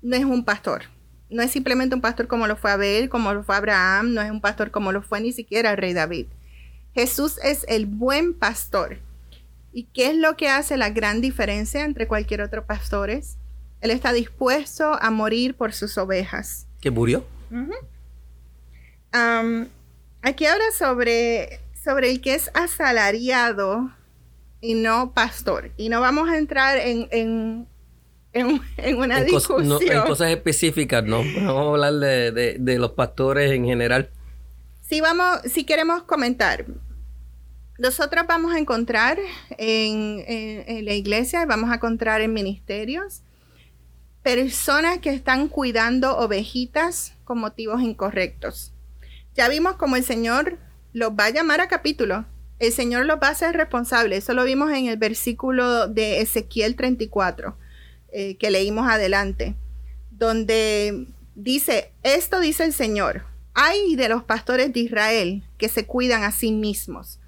no 0.00 0.16
es 0.16 0.24
un 0.24 0.44
pastor. 0.44 0.84
No 1.28 1.42
es 1.42 1.50
simplemente 1.50 1.94
un 1.94 2.02
pastor 2.02 2.28
como 2.28 2.46
lo 2.46 2.56
fue 2.56 2.70
Abel, 2.70 3.08
como 3.08 3.32
lo 3.32 3.42
fue 3.42 3.56
Abraham, 3.56 4.12
no 4.12 4.20
es 4.20 4.30
un 4.30 4.40
pastor 4.40 4.70
como 4.70 4.92
lo 4.92 5.02
fue 5.02 5.20
ni 5.20 5.32
siquiera 5.32 5.70
el 5.70 5.78
rey 5.78 5.94
David. 5.94 6.26
Jesús 6.94 7.38
es 7.42 7.64
el 7.68 7.86
buen 7.86 8.34
pastor. 8.34 8.98
¿Y 9.72 9.84
qué 9.84 10.10
es 10.10 10.16
lo 10.16 10.36
que 10.36 10.48
hace 10.48 10.76
la 10.76 10.90
gran 10.90 11.20
diferencia 11.20 11.84
entre 11.84 12.06
cualquier 12.06 12.42
otro 12.42 12.66
pastor? 12.66 13.10
Él 13.10 13.90
está 13.90 14.12
dispuesto 14.12 14.98
a 15.00 15.10
morir 15.10 15.54
por 15.54 15.72
sus 15.72 15.96
ovejas. 15.98 16.66
¿Que 16.80 16.90
murió? 16.90 17.24
aquí 20.22 20.46
habla 20.46 20.64
sobre, 20.78 21.60
sobre 21.84 22.10
el 22.10 22.22
que 22.22 22.34
es 22.34 22.50
asalariado 22.54 23.90
y 24.60 24.74
no 24.74 25.12
pastor. 25.12 25.70
Y 25.76 25.88
no 25.88 26.00
vamos 26.00 26.30
a 26.30 26.38
entrar 26.38 26.78
en, 26.78 27.08
en, 27.10 27.68
en, 28.32 28.96
una 28.96 29.22
discusión. 29.22 29.82
en 29.82 30.02
cosas 30.02 30.30
específicas, 30.30 31.04
¿no? 31.04 31.18
Vamos 31.18 31.66
a 31.66 31.86
hablar 31.86 31.94
de, 31.94 32.56
de, 32.58 32.78
los 32.78 32.92
pastores 32.92 33.52
en 33.52 33.66
general. 33.66 34.10
Si 34.80 35.00
vamos, 35.00 35.40
si 35.44 35.64
queremos 35.64 36.04
comentar, 36.04 36.64
nosotros 37.82 38.24
vamos 38.28 38.54
a 38.54 38.60
encontrar 38.60 39.18
en, 39.58 40.24
la 40.84 40.94
iglesia, 40.94 41.44
vamos 41.46 41.68
a 41.68 41.74
encontrar 41.74 42.20
en 42.20 42.32
ministerios, 42.32 43.22
personas 44.22 44.98
que 44.98 45.10
están 45.10 45.48
cuidando 45.48 46.16
ovejitas 46.16 47.14
con 47.24 47.38
motivos 47.38 47.82
incorrectos. 47.82 48.72
Ya 49.34 49.48
vimos 49.48 49.74
como 49.74 49.96
el 49.96 50.04
Señor 50.04 50.58
los 50.92 51.10
va 51.10 51.24
a 51.24 51.30
llamar 51.30 51.60
a 51.60 51.66
capítulo. 51.66 52.24
El 52.60 52.72
Señor 52.72 53.04
los 53.04 53.16
va 53.16 53.26
a 53.26 53.32
hacer 53.32 53.56
responsables. 53.56 54.22
Eso 54.22 54.32
lo 54.32 54.44
vimos 54.44 54.70
en 54.70 54.86
el 54.86 54.96
versículo 54.96 55.88
de 55.88 56.20
Ezequiel 56.20 56.76
34, 56.76 57.56
eh, 58.12 58.36
que 58.36 58.52
leímos 58.52 58.88
adelante, 58.88 59.56
donde 60.12 61.08
dice, 61.34 61.90
esto 62.04 62.38
dice 62.38 62.62
el 62.62 62.74
Señor, 62.74 63.24
hay 63.54 63.96
de 63.96 64.08
los 64.08 64.22
pastores 64.22 64.72
de 64.72 64.80
Israel 64.80 65.42
que 65.58 65.68
se 65.68 65.84
cuidan 65.84 66.22
a 66.22 66.30
sí 66.30 66.52
mismos. 66.52 67.18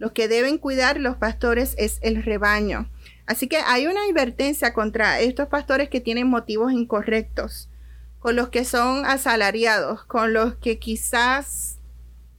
Los 0.00 0.12
que 0.12 0.28
deben 0.28 0.56
cuidar 0.56 0.98
los 0.98 1.16
pastores 1.16 1.74
es 1.76 1.98
el 2.00 2.22
rebaño. 2.22 2.90
Así 3.26 3.48
que 3.48 3.58
hay 3.58 3.86
una 3.86 4.00
advertencia 4.02 4.72
contra 4.72 5.20
estos 5.20 5.48
pastores 5.48 5.90
que 5.90 6.00
tienen 6.00 6.26
motivos 6.26 6.72
incorrectos, 6.72 7.68
con 8.18 8.34
los 8.34 8.48
que 8.48 8.64
son 8.64 9.04
asalariados, 9.04 10.06
con 10.06 10.32
los 10.32 10.54
que 10.54 10.78
quizás 10.78 11.79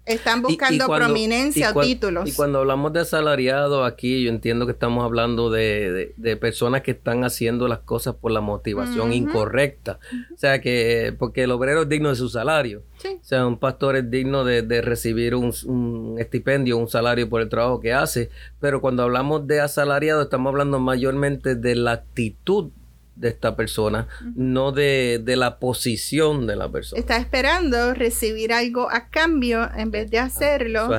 están 0.06 0.42
buscando 0.42 0.88
prominencia 0.88 1.72
o 1.74 1.82
títulos. 1.82 2.28
Y 2.28 2.34
cuando 2.34 2.60
hablamos 2.60 2.92
de 2.94 3.02
asalariado 3.02 3.86
aquí, 3.86 4.24
yo 4.24 4.30
entiendo 4.30 4.66
que 4.66 4.72
estamos 4.72 5.04
hablando 5.04 5.50
de, 5.50 6.14
personas 6.40 6.82
que 6.82 6.92
están 6.92 7.24
haciendo 7.24 7.68
las 7.68 7.80
cosas 7.80 8.16
por 8.16 8.32
la 8.32 8.42
motivación 8.42 9.14
incorrecta. 9.14 10.00
O 10.34 10.38
sea, 10.38 10.62
que 10.62 11.14
porque 11.18 11.44
el 11.44 11.52
obrero 11.52 11.84
es 11.84 11.90
digno 11.90 12.10
de 12.10 12.16
su 12.16 12.30
salario. 12.30 12.84
O 13.04 13.24
sea, 13.24 13.48
un 13.48 13.58
pastor 13.58 13.96
es 13.96 14.10
digno 14.10 14.44
de, 14.44 14.82
recibir 14.82 15.36
un, 15.36 15.54
un, 15.66 16.16
estipendio, 16.20 16.78
un 16.78 16.88
salario 16.88 17.30
por 17.30 17.42
el 17.42 17.50
trabajo 17.50 17.80
que 17.80 17.94
hace. 17.94 18.30
Pero 18.60 18.82
cuando 18.82 19.04
hablamos 19.04 19.48
de 19.48 19.62
asalariado, 19.62 20.24
estamos 20.24 20.52
hablando 20.52 20.80
mayormente 20.80 21.56
de 21.56 21.76
la 21.76 21.94
actitud 21.94 22.72
de 23.22 23.30
esta 23.30 23.56
persona, 23.56 24.08
no 24.36 24.72
de, 24.72 25.22
la 25.26 25.60
posición 25.60 26.48
de 26.48 26.56
la 26.56 26.70
persona. 26.70 27.00
Está 27.00 27.18
esperando 27.18 27.94
recibir 27.94 28.52
algo 28.52 28.90
a 28.90 29.10
cambio 29.10 29.70
en 29.78 29.92
vez 29.92 30.10
de 30.10 30.18
ah, 30.18 30.26
hacerlo 30.26 30.90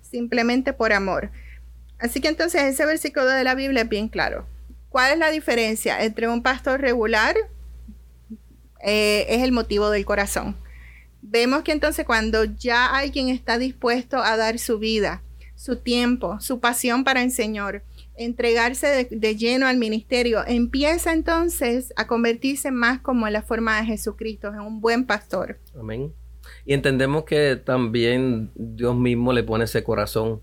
simplemente 0.00 0.72
por 0.72 0.94
amor. 0.94 1.30
Así 1.98 2.20
que 2.20 2.28
entonces 2.28 2.62
ese 2.62 2.86
versículo 2.86 3.26
de 3.26 3.44
la 3.44 3.54
Biblia 3.54 3.82
es 3.82 3.88
bien 3.88 4.08
claro. 4.08 4.46
¿Cuál 4.88 5.12
es 5.12 5.18
la 5.18 5.30
diferencia 5.30 6.02
entre 6.02 6.28
un 6.28 6.42
pastor 6.42 6.80
regular? 6.80 7.36
Eh, 8.82 9.26
es 9.28 9.42
el 9.42 9.52
motivo 9.52 9.90
del 9.90 10.06
corazón. 10.06 10.56
Vemos 11.20 11.62
que 11.62 11.72
entonces 11.72 12.06
cuando 12.06 12.44
ya 12.44 12.86
alguien 12.86 13.28
está 13.28 13.58
dispuesto 13.58 14.18
a 14.22 14.36
dar 14.38 14.58
su 14.58 14.78
vida, 14.78 15.22
su 15.54 15.76
tiempo, 15.76 16.40
su 16.40 16.60
pasión 16.60 17.04
para 17.04 17.22
el 17.22 17.30
Señor, 17.30 17.82
entregarse 18.16 19.08
de, 19.10 19.36
lleno 19.36 19.66
al 19.66 19.76
ministerio, 19.76 20.40
empieza 20.46 21.12
entonces 21.12 21.92
a 21.96 22.06
convertirse 22.06 22.70
más 22.70 23.00
como 23.00 23.26
en 23.26 23.32
la 23.32 23.42
forma 23.42 23.78
de 23.78 23.86
Jesucristo, 23.86 24.48
en 24.48 24.60
un 24.60 24.80
buen 24.80 25.06
pastor. 25.06 25.58
Amén. 25.78 26.12
Y 26.64 26.74
entendemos 26.74 27.24
que 27.24 27.56
también 27.56 28.50
Dios 28.54 28.96
mismo 28.96 29.32
le 29.32 29.42
pone 29.42 29.64
ese 29.64 29.84
corazón, 29.84 30.42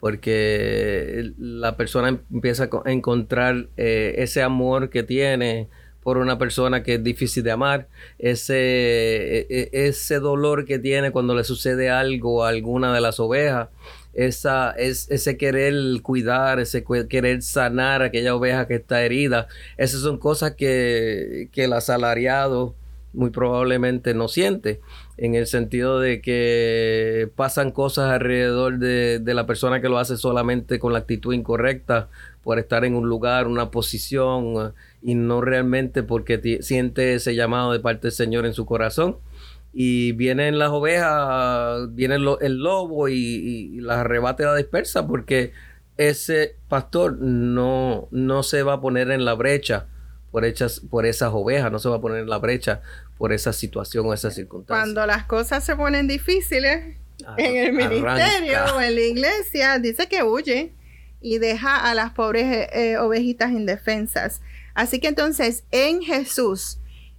porque 0.00 1.32
la 1.38 1.76
persona 1.76 2.20
empieza 2.32 2.68
a 2.84 2.90
encontrar 2.90 3.68
eh, 3.76 4.14
ese 4.18 4.42
amor 4.42 4.90
que 4.90 5.02
tiene 5.02 5.68
por 6.02 6.18
una 6.18 6.36
persona 6.36 6.82
que 6.82 6.96
es 6.96 7.02
difícil 7.02 7.42
de 7.42 7.50
amar, 7.52 7.88
ese, 8.18 8.54
e, 9.38 9.46
e, 9.48 9.70
ese 9.72 10.18
dolor 10.18 10.66
que 10.66 10.78
tiene 10.78 11.10
cuando 11.12 11.34
le 11.34 11.44
sucede 11.44 11.88
algo 11.88 12.44
a 12.44 12.50
alguna 12.50 12.94
de 12.94 13.00
las 13.00 13.18
ovejas 13.18 13.70
esa, 14.14 14.70
es, 14.72 15.10
ese 15.10 15.36
querer 15.36 15.74
cuidar, 16.02 16.60
ese 16.60 16.84
querer 17.08 17.42
sanar 17.42 18.02
aquella 18.02 18.34
oveja 18.34 18.66
que 18.66 18.74
está 18.74 19.02
herida. 19.02 19.48
Esas 19.76 20.00
son 20.00 20.18
cosas 20.18 20.52
que, 20.52 21.48
que 21.52 21.64
el 21.64 21.72
asalariado 21.72 22.74
muy 23.12 23.30
probablemente 23.30 24.12
no 24.12 24.26
siente, 24.26 24.80
en 25.16 25.36
el 25.36 25.46
sentido 25.46 26.00
de 26.00 26.20
que 26.20 27.30
pasan 27.36 27.70
cosas 27.70 28.10
alrededor 28.10 28.78
de, 28.78 29.20
de, 29.20 29.34
la 29.34 29.46
persona 29.46 29.80
que 29.80 29.88
lo 29.88 29.98
hace 29.98 30.16
solamente 30.16 30.80
con 30.80 30.92
la 30.92 30.98
actitud 31.00 31.32
incorrecta, 31.32 32.08
por 32.42 32.58
estar 32.58 32.84
en 32.84 32.96
un 32.96 33.08
lugar, 33.08 33.46
una 33.46 33.70
posición, 33.70 34.74
y 35.00 35.14
no 35.14 35.40
realmente 35.40 36.02
porque 36.02 36.58
siente 36.62 37.14
ese 37.14 37.36
llamado 37.36 37.72
de 37.72 37.78
parte 37.78 38.08
del 38.08 38.12
Señor 38.12 38.46
en 38.46 38.54
su 38.54 38.66
corazón 38.66 39.16
y 39.76 40.12
vienen 40.12 40.58
las 40.60 40.70
ovejas, 40.70 41.92
viene 41.94 42.14
el 42.14 42.58
lobo 42.58 43.08
y, 43.08 43.80
las 43.80 43.98
arrebata 43.98 44.44
y 44.44 44.46
la 44.46 44.54
dispersa 44.54 45.06
porque 45.06 45.52
ese 45.96 46.56
pastor 46.68 47.18
no, 47.18 48.06
no 48.12 48.42
se 48.44 48.62
va 48.62 48.74
a 48.74 48.80
poner 48.80 49.10
en 49.10 49.24
la 49.24 49.34
brecha 49.34 49.86
por, 50.30 50.44
hechas, 50.44 50.80
por 50.80 51.06
esas 51.06 51.30
ovejas, 51.32 51.72
no 51.72 51.80
se 51.80 51.88
va 51.88 51.96
a 51.96 52.00
poner 52.00 52.20
en 52.20 52.28
la 52.28 52.38
brecha 52.38 52.82
por 53.18 53.32
esa 53.32 53.52
situación 53.52 54.06
o 54.06 54.14
esa 54.14 54.30
circunstancia. 54.30 54.80
Cuando 54.80 55.06
las 55.06 55.24
cosas 55.24 55.64
se 55.64 55.74
ponen 55.74 56.06
difíciles 56.06 56.96
en 57.36 57.56
el 57.56 57.72
ministerio 57.72 58.76
o 58.76 58.80
en 58.80 58.94
la 58.94 59.00
iglesia, 59.00 59.80
dice 59.80 60.08
que 60.08 60.22
huye 60.22 60.72
y 61.20 61.38
deja 61.38 61.90
a 61.90 61.94
las 61.94 62.12
pobres 62.12 62.68
eh, 62.72 62.96
ovejitas 62.98 63.50
indefensas. 63.50 64.40
Así 64.74 65.00
que 65.00 65.08
entonces 65.08 65.64
en 65.72 66.00
Jesús 66.00 66.78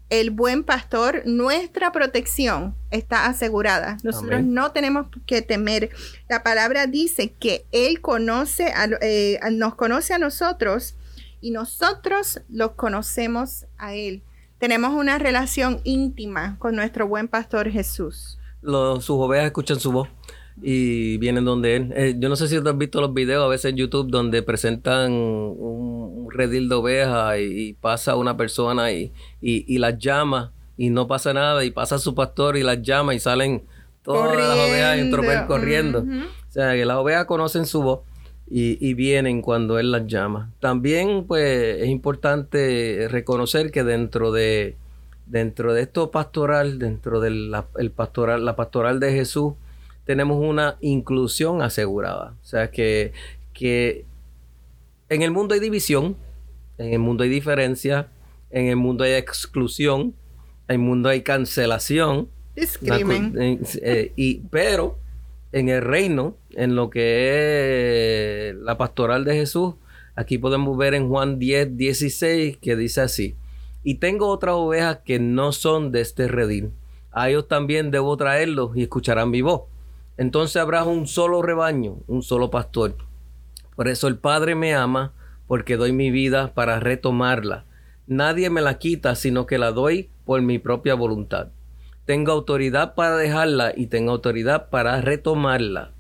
el 0.10 0.30
buen 0.30 0.64
pastor, 0.64 1.24
nuestra 1.26 1.92
protección 1.92 2.76
está 2.92 3.26
asegurada. 3.26 3.98
Nosotros 4.04 4.44
no 4.44 4.72
tenemos 4.72 5.08
que 5.26 5.42
temer. 5.42 5.90
La 6.30 6.44
palabra 6.44 6.88
dice 6.88 7.34
que 7.34 7.66
Él 7.72 8.02
conoce 8.02 8.74
eh, 9.02 9.40
nos 9.52 9.76
conoce 9.76 10.14
a 10.14 10.20
nosotros 10.20 10.96
y 11.42 11.52
nosotros 11.52 12.42
los 12.50 12.72
conocemos 12.72 13.66
a 13.78 13.96
Él. 13.96 14.24
Tenemos 14.60 14.94
una 14.94 15.18
relación 15.18 15.82
íntima 15.84 16.58
con 16.60 16.76
nuestro 16.76 17.08
buen 17.08 17.28
pastor 17.28 17.70
Jesús. 17.70 18.40
sus 18.62 19.10
ovejas 19.10 19.48
escuchan 19.48 19.80
su 19.80 19.92
voz 19.92 20.08
y 20.62 21.18
vienen 21.18 21.46
donde 21.46 21.76
él. 21.76 21.94
Eh, 21.96 22.16
yo 22.18 22.30
no 22.30 22.36
sé 22.36 22.48
si 22.48 22.60
tú 22.60 22.70
has 22.70 22.78
visto 22.78 23.02
los 23.02 23.14
videos 23.14 23.44
a 23.44 23.48
veces 23.48 23.72
en 23.72 23.78
YouTube 23.78 24.10
donde 24.10 24.42
presentan 24.42 25.12
un, 25.12 26.28
redil 26.30 26.68
de 26.68 26.76
ovejas 26.76 27.40
y, 27.40 27.74
pasa 27.74 28.16
una 28.16 28.36
persona 28.36 28.92
y, 28.92 29.14
y, 29.40 29.78
las 29.78 29.98
llama 29.98 30.52
y 30.76 30.90
no 30.90 31.08
pasa 31.08 31.34
nada 31.34 31.64
y 31.64 31.72
pasa 31.72 31.98
su 31.98 32.14
pastor 32.14 32.58
y 32.58 32.64
las 32.64 32.82
llama 32.82 33.14
y 33.14 33.20
salen 33.20 33.64
todas 34.04 34.36
las 34.36 34.58
ovejas 34.58 34.98
en 34.98 35.12
tropel 35.12 35.46
corriendo. 35.48 36.00
O 36.00 36.52
sea, 36.52 36.74
que 36.74 36.86
las 36.86 36.98
ovejas 36.98 37.26
conocen 37.26 37.66
su 37.66 37.82
voz 37.82 38.00
y, 38.48 38.94
vienen 38.94 39.42
cuando 39.42 39.80
él 39.80 39.92
las 39.92 40.06
llama. 40.08 40.52
También 40.60 41.26
pues 41.26 41.82
es 41.82 41.88
importante 41.88 43.08
reconocer 43.10 43.72
que 43.72 43.84
dentro 43.84 44.32
de 44.32 44.78
dentro 45.26 45.74
de 45.74 45.82
esto 45.82 46.12
pastoral, 46.12 46.78
dentro 46.78 47.20
del 47.20 47.52
el 47.78 47.92
pastoral, 47.92 48.46
la 48.46 48.56
pastoral 48.56 49.00
de 49.00 49.12
Jesús, 49.12 49.54
tenemos 50.06 50.42
una 50.42 50.78
inclusión 50.82 51.62
asegurada. 51.62 52.36
O 52.42 52.46
sea 52.46 52.72
que, 52.72 53.12
que 53.54 54.06
en 55.10 55.24
el 55.24 55.32
mundo 55.32 55.56
hay 55.56 55.60
división, 55.60 56.16
en 56.78 56.94
el 56.94 57.00
mundo 57.00 57.24
hay 57.24 57.30
diferencia, 57.30 58.08
en 58.52 58.68
el 58.68 58.76
mundo 58.76 59.04
hay 59.04 59.14
exclusión, 59.14 60.14
en 60.68 60.76
el 60.76 60.80
mundo 60.80 61.10
hay 61.10 61.22
cancelación. 61.22 62.30
Discrimen. 62.56 63.34
Eh, 63.82 64.14
y, 64.16 64.42
pero 64.52 64.98
en 65.52 65.70
el 65.70 65.82
reino, 65.82 66.38
en 66.52 66.76
lo 66.76 66.90
que 66.90 68.50
es 68.50 68.56
la 68.56 68.78
pastoral 68.78 69.26
de 69.26 69.36
Jesús, 69.36 69.74
aquí 70.16 70.38
podemos 70.38 70.78
ver 70.78 70.94
en 70.94 71.10
Juan 71.10 71.40
10, 71.40 71.78
16, 71.78 72.58
que 72.58 72.76
dice 72.76 73.02
así, 73.02 73.36
y 73.84 73.96
tengo 73.96 74.28
otras 74.28 74.56
ovejas 74.56 75.00
que 75.04 75.20
no 75.20 75.52
son 75.52 75.92
de 75.92 76.02
este 76.02 76.28
redil. 76.28 76.72
A 77.12 77.30
ellos 77.30 77.48
también 77.48 77.92
debo 77.92 78.16
traerlos 78.18 78.76
y 78.76 78.84
escucharán 78.84 79.30
mi 79.30 79.42
voz 79.42 79.62
entonces 80.18 80.62
habrá 80.62 80.84
un 80.84 81.08
solo 81.08 81.42
rebaño, 81.42 81.98
un 82.08 82.24
solo 82.24 82.50
pastor. 82.50 82.96
Por 83.76 83.88
eso 83.88 84.08
el 84.08 84.18
Padre 84.18 84.56
me 84.56 84.74
ama, 84.74 85.14
porque 85.48 85.78
doy 85.78 85.92
mi 85.92 86.12
vida 86.12 86.54
para 86.54 86.80
retomarla. 86.80 87.66
Nadie 88.08 88.50
me 88.50 88.62
la 88.62 88.78
quita, 88.78 89.16
sino 89.16 89.46
que 89.46 89.58
la 89.58 89.72
doy 89.72 90.10
por 90.26 90.42
mi 90.42 90.60
propia 90.60 90.96
voluntad. 90.96 91.48
Tengo 92.06 92.32
autoridad 92.32 92.96
para 92.96 93.18
dejarla 93.18 93.74
y 93.76 93.88
tengo 93.88 94.12
autoridad 94.12 94.70
para 94.70 95.02
retomarla. 95.02 95.92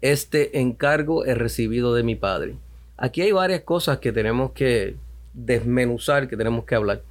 Este 0.00 0.60
encargo 0.60 1.24
es 1.24 1.36
recibido 1.36 1.94
de 1.94 2.02
mi 2.02 2.14
Padre. 2.14 2.56
Aquí 2.96 3.22
hay 3.22 3.32
varias 3.32 3.62
cosas 3.62 3.98
que 3.98 4.12
tenemos 4.12 4.52
que 4.52 4.96
desmenuzar, 5.32 6.28
que 6.28 6.36
tenemos 6.36 6.64
que 6.64 6.74
hablar. 6.74 7.02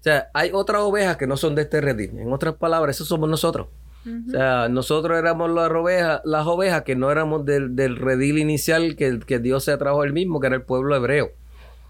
O 0.00 0.02
sea, 0.02 0.30
hay 0.34 0.50
otras 0.52 0.82
ovejas 0.82 1.16
que 1.16 1.26
no 1.26 1.36
son 1.36 1.54
de 1.54 1.62
este 1.62 1.80
redil. 1.80 2.18
En 2.18 2.32
otras 2.32 2.54
palabras, 2.54 2.96
esos 2.96 3.08
somos 3.08 3.28
nosotros. 3.28 3.68
O 4.06 4.30
sea, 4.30 4.68
nosotros 4.68 5.18
éramos 5.18 5.50
las 5.50 5.70
ovejas, 5.70 6.20
las 6.24 6.46
ovejas 6.46 6.82
que 6.82 6.94
no 6.94 7.10
éramos 7.10 7.44
del, 7.44 7.96
redil 7.96 8.38
inicial 8.38 8.94
que, 8.96 9.18
que 9.20 9.38
Dios 9.40 9.64
se 9.64 9.72
atrajo 9.72 10.04
el 10.04 10.12
mismo, 10.12 10.40
que 10.40 10.46
era 10.46 10.56
el 10.56 10.62
pueblo 10.62 10.94
hebreo. 10.94 11.32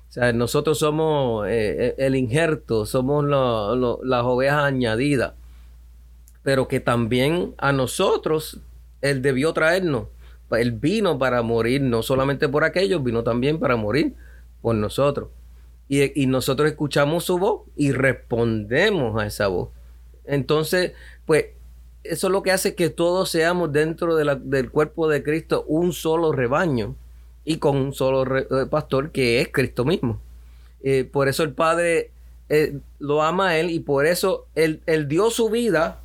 O 0.08 0.12
sea, 0.12 0.32
nosotros 0.32 0.78
somos 0.78 1.46
eh, 1.46 1.88
eh, 1.88 1.94
el 1.98 2.14
injerto, 2.16 2.86
somos 2.86 3.24
las 3.24 4.24
ovejas 4.24 4.64
añadidas. 4.64 5.34
Pero 6.42 6.68
que 6.68 6.80
también 6.80 7.54
a 7.58 7.72
nosotros 7.72 8.60
Él 9.02 9.20
debió 9.20 9.52
traernos. 9.52 10.06
Él 10.52 10.72
vino 10.72 11.18
para 11.18 11.42
morir, 11.42 11.82
no 11.82 12.02
solamente 12.02 12.48
por 12.48 12.62
aquellos, 12.62 13.02
vino 13.02 13.24
también 13.24 13.58
para 13.58 13.76
morir 13.76 14.14
por 14.62 14.76
nosotros. 14.76 15.30
Y, 15.88 16.26
nosotros 16.26 16.68
escuchamos 16.68 17.24
su 17.24 17.38
voz 17.38 17.62
y 17.76 17.92
respondemos 17.92 19.20
a 19.20 19.26
esa 19.26 19.48
voz. 19.48 19.70
Entonces, 20.24 20.92
pues 21.24 21.46
eso 22.10 22.26
es 22.26 22.32
lo 22.32 22.42
que 22.42 22.52
hace 22.52 22.74
que 22.74 22.90
todos 22.90 23.30
seamos 23.30 23.72
dentro 23.72 24.16
del 24.16 24.70
cuerpo 24.70 25.08
de 25.08 25.22
Cristo 25.22 25.64
un 25.66 25.92
solo 25.92 26.32
rebaño 26.32 26.96
y 27.44 27.58
con 27.58 27.76
un 27.76 27.92
solo 27.92 28.36
eh, 28.36 28.66
pastor 28.70 29.12
que 29.12 29.40
es 29.40 29.48
Cristo 29.52 29.84
mismo. 29.84 30.20
Eh, 30.82 31.04
por 31.04 31.28
eso 31.28 31.42
el 31.42 31.52
Padre 31.52 32.10
eh, 32.48 32.78
lo 32.98 33.22
ama 33.22 33.48
a 33.48 33.58
Él 33.58 33.70
y 33.70 33.80
por 33.80 34.06
eso 34.06 34.46
él, 34.54 34.82
dio 35.08 35.30
su 35.30 35.48
vida 35.48 36.00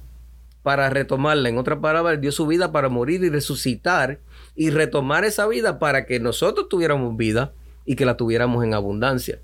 para 0.64 0.90
retomarla. 0.90 1.50
En 1.50 1.58
otra 1.58 1.82
palabra, 1.82 2.14
Él 2.14 2.22
dio 2.22 2.32
su 2.32 2.46
vida 2.48 2.72
para 2.72 2.90
morir 2.90 3.24
y 3.24 3.30
resucitar 3.30 4.20
y 4.56 4.70
retomar 4.70 5.26
esa 5.26 5.48
vida 5.48 5.80
para 5.80 6.06
que 6.06 6.20
nosotros 6.20 6.70
tuviéramos 6.70 7.18
vida 7.18 7.54
y 7.86 7.96
que 7.96 8.06
la 8.06 8.18
tuviéramos 8.18 8.64
en 8.64 8.74
abundancia. 8.74 9.40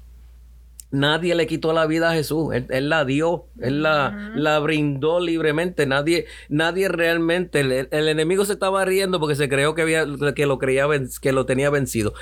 Nadie 0.90 1.36
le 1.36 1.48
quitó 1.48 1.74
la 1.74 1.86
vida 1.86 2.12
a 2.12 2.14
Jesús, 2.14 2.54
Él, 2.54 2.90
la 2.90 3.04
dio, 3.04 3.48
Él 3.60 3.84
la, 3.84 4.32
la, 4.36 4.58
brindó 4.60 5.20
libremente. 5.20 5.86
Nadie, 5.86 6.28
nadie 6.48 6.88
realmente, 6.88 7.60
el, 7.60 7.88
enemigo 7.92 8.46
se 8.46 8.54
estaba 8.54 8.86
riendo 8.86 9.20
porque 9.20 9.36
se 9.36 9.50
creó 9.50 9.76
que, 9.76 9.82
había, 9.82 10.06
que, 10.34 10.46
lo, 10.46 10.58
creía, 10.60 10.88
que 11.22 11.32
lo 11.34 11.46
tenía 11.46 11.70
vencido. 11.70 12.14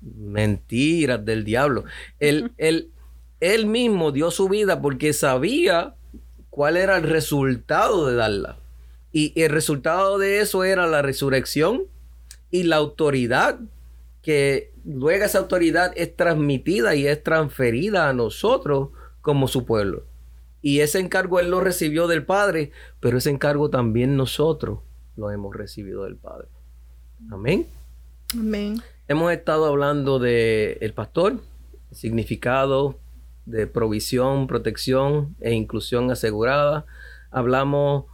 Mentiras 0.00 1.24
del 1.26 1.44
diablo. 1.44 1.84
Él, 2.18 2.52
él, 2.56 2.90
él 3.40 3.66
mismo 3.66 4.12
dio 4.12 4.30
su 4.30 4.48
vida 4.48 4.80
porque 4.80 5.12
sabía 5.12 5.94
cuál 6.48 6.78
era 6.78 6.96
el 6.96 7.02
resultado 7.02 8.06
de 8.06 8.14
darla. 8.14 8.56
Y 9.12 9.38
el 9.40 9.50
resultado 9.50 10.16
de 10.18 10.40
eso 10.40 10.64
era 10.64 10.86
la 10.86 11.02
resurrección 11.02 11.84
y 12.50 12.62
la 12.62 12.76
autoridad 12.76 13.58
que 14.22 14.72
luego 14.86 15.24
esa 15.24 15.38
autoridad 15.38 15.92
es 15.96 16.14
transmitida 16.16 16.94
y 16.94 17.06
es 17.06 17.22
transferida 17.22 18.08
a 18.08 18.12
nosotros 18.12 18.90
como 19.20 19.48
su 19.48 19.66
pueblo. 19.66 20.04
Y 20.62 20.80
ese 20.80 21.00
encargo 21.00 21.40
él 21.40 21.50
lo 21.50 21.60
recibió 21.60 22.06
del 22.06 22.24
Padre, 22.24 22.72
pero 23.00 23.18
ese 23.18 23.30
encargo 23.30 23.70
también 23.70 24.16
nosotros 24.16 24.80
lo 25.16 25.30
hemos 25.30 25.54
recibido 25.54 26.04
del 26.04 26.16
Padre. 26.16 26.48
Amén. 27.30 27.66
Amén. 28.32 28.80
Hemos 29.08 29.32
estado 29.32 29.66
hablando 29.66 30.18
de 30.18 30.78
el 30.80 30.92
pastor, 30.92 31.40
significado 31.92 32.98
de 33.44 33.66
provisión, 33.66 34.46
protección 34.46 35.36
e 35.40 35.52
inclusión 35.52 36.10
asegurada. 36.10 36.86
Hablamos 37.30 38.06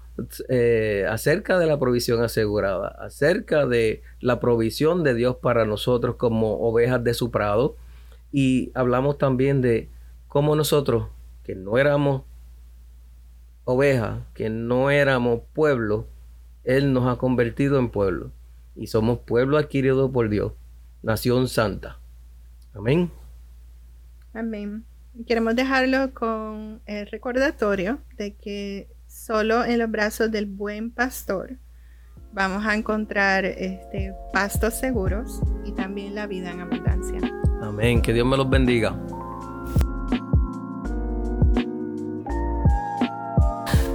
eh, 0.49 1.07
acerca 1.09 1.59
de 1.59 1.67
la 1.67 1.79
provisión 1.79 2.23
asegurada, 2.23 2.89
acerca 2.89 3.67
de 3.67 4.03
la 4.21 4.41
provisión 4.41 5.03
de 5.03 5.15
Dios 5.15 5.37
para 5.37 5.65
nosotros 5.65 6.17
como 6.17 6.61
ovejas 6.61 7.03
de 7.03 7.15
su 7.15 7.31
prado. 7.31 7.77
Y 8.31 8.71
hablamos 8.75 9.19
también 9.19 9.61
de 9.61 9.89
cómo 10.29 10.57
nosotros, 10.57 11.09
que 11.45 11.55
no 11.55 11.79
éramos 11.79 12.23
ovejas, 13.65 14.21
que 14.35 14.51
no 14.51 14.91
éramos 14.91 15.41
pueblo, 15.53 16.07
Él 16.65 16.93
nos 16.93 17.07
ha 17.09 17.19
convertido 17.19 17.79
en 17.79 17.91
pueblo. 17.91 18.31
Y 18.75 18.87
somos 18.87 19.19
pueblo 19.21 19.59
adquirido 19.59 20.11
por 20.11 20.29
Dios, 20.29 20.53
nación 21.03 21.49
santa. 21.49 21.99
Amén. 22.75 23.11
Amén. 24.33 24.85
Queremos 25.27 25.55
dejarlo 25.55 26.15
con 26.15 26.81
el 26.87 27.07
recordatorio 27.07 27.99
de 28.17 28.35
que 28.35 28.89
solo 29.25 29.65
en 29.65 29.79
los 29.79 29.91
brazos 29.91 30.31
del 30.33 30.47
buen 30.47 30.91
pastor 30.91 31.57
vamos 32.33 32.67
a 32.67 32.75
encontrar 32.75 33.45
este, 33.45 34.13
pastos 34.33 34.75
seguros 34.75 35.41
y 35.65 35.73
también 35.73 36.15
la 36.15 36.27
vida 36.27 36.51
en 36.51 36.61
abundancia. 36.61 37.21
Amén, 37.63 38.03
que 38.03 38.13
Dios 38.13 38.27
me 38.27 38.37
los 38.37 38.51
bendiga. 38.51 38.99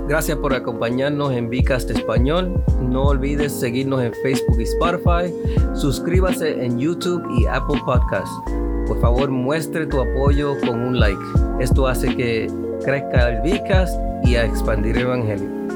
Gracias 0.07 0.37
por 0.37 0.53
acompañarnos 0.53 1.33
en 1.33 1.49
Vicast 1.49 1.89
Español. 1.89 2.63
No 2.81 3.07
olvides 3.07 3.51
seguirnos 3.51 4.01
en 4.01 4.13
Facebook 4.23 4.61
y 4.61 4.63
Spotify. 4.63 5.33
Suscríbase 5.73 6.63
en 6.63 6.79
YouTube 6.79 7.27
y 7.37 7.45
Apple 7.47 7.81
Podcast. 7.85 8.31
Por 8.87 9.01
favor, 9.01 9.29
muestre 9.29 9.85
tu 9.87 9.99
apoyo 9.99 10.57
con 10.61 10.79
un 10.79 10.97
like. 10.97 11.19
Esto 11.59 11.87
hace 11.87 12.15
que 12.15 12.49
crezca 12.87 13.27
el 13.27 13.41
Vicast 13.41 13.99
y 14.23 14.35
a 14.35 14.45
expandir 14.45 14.95
el 14.95 15.03
Evangelio. 15.03 15.66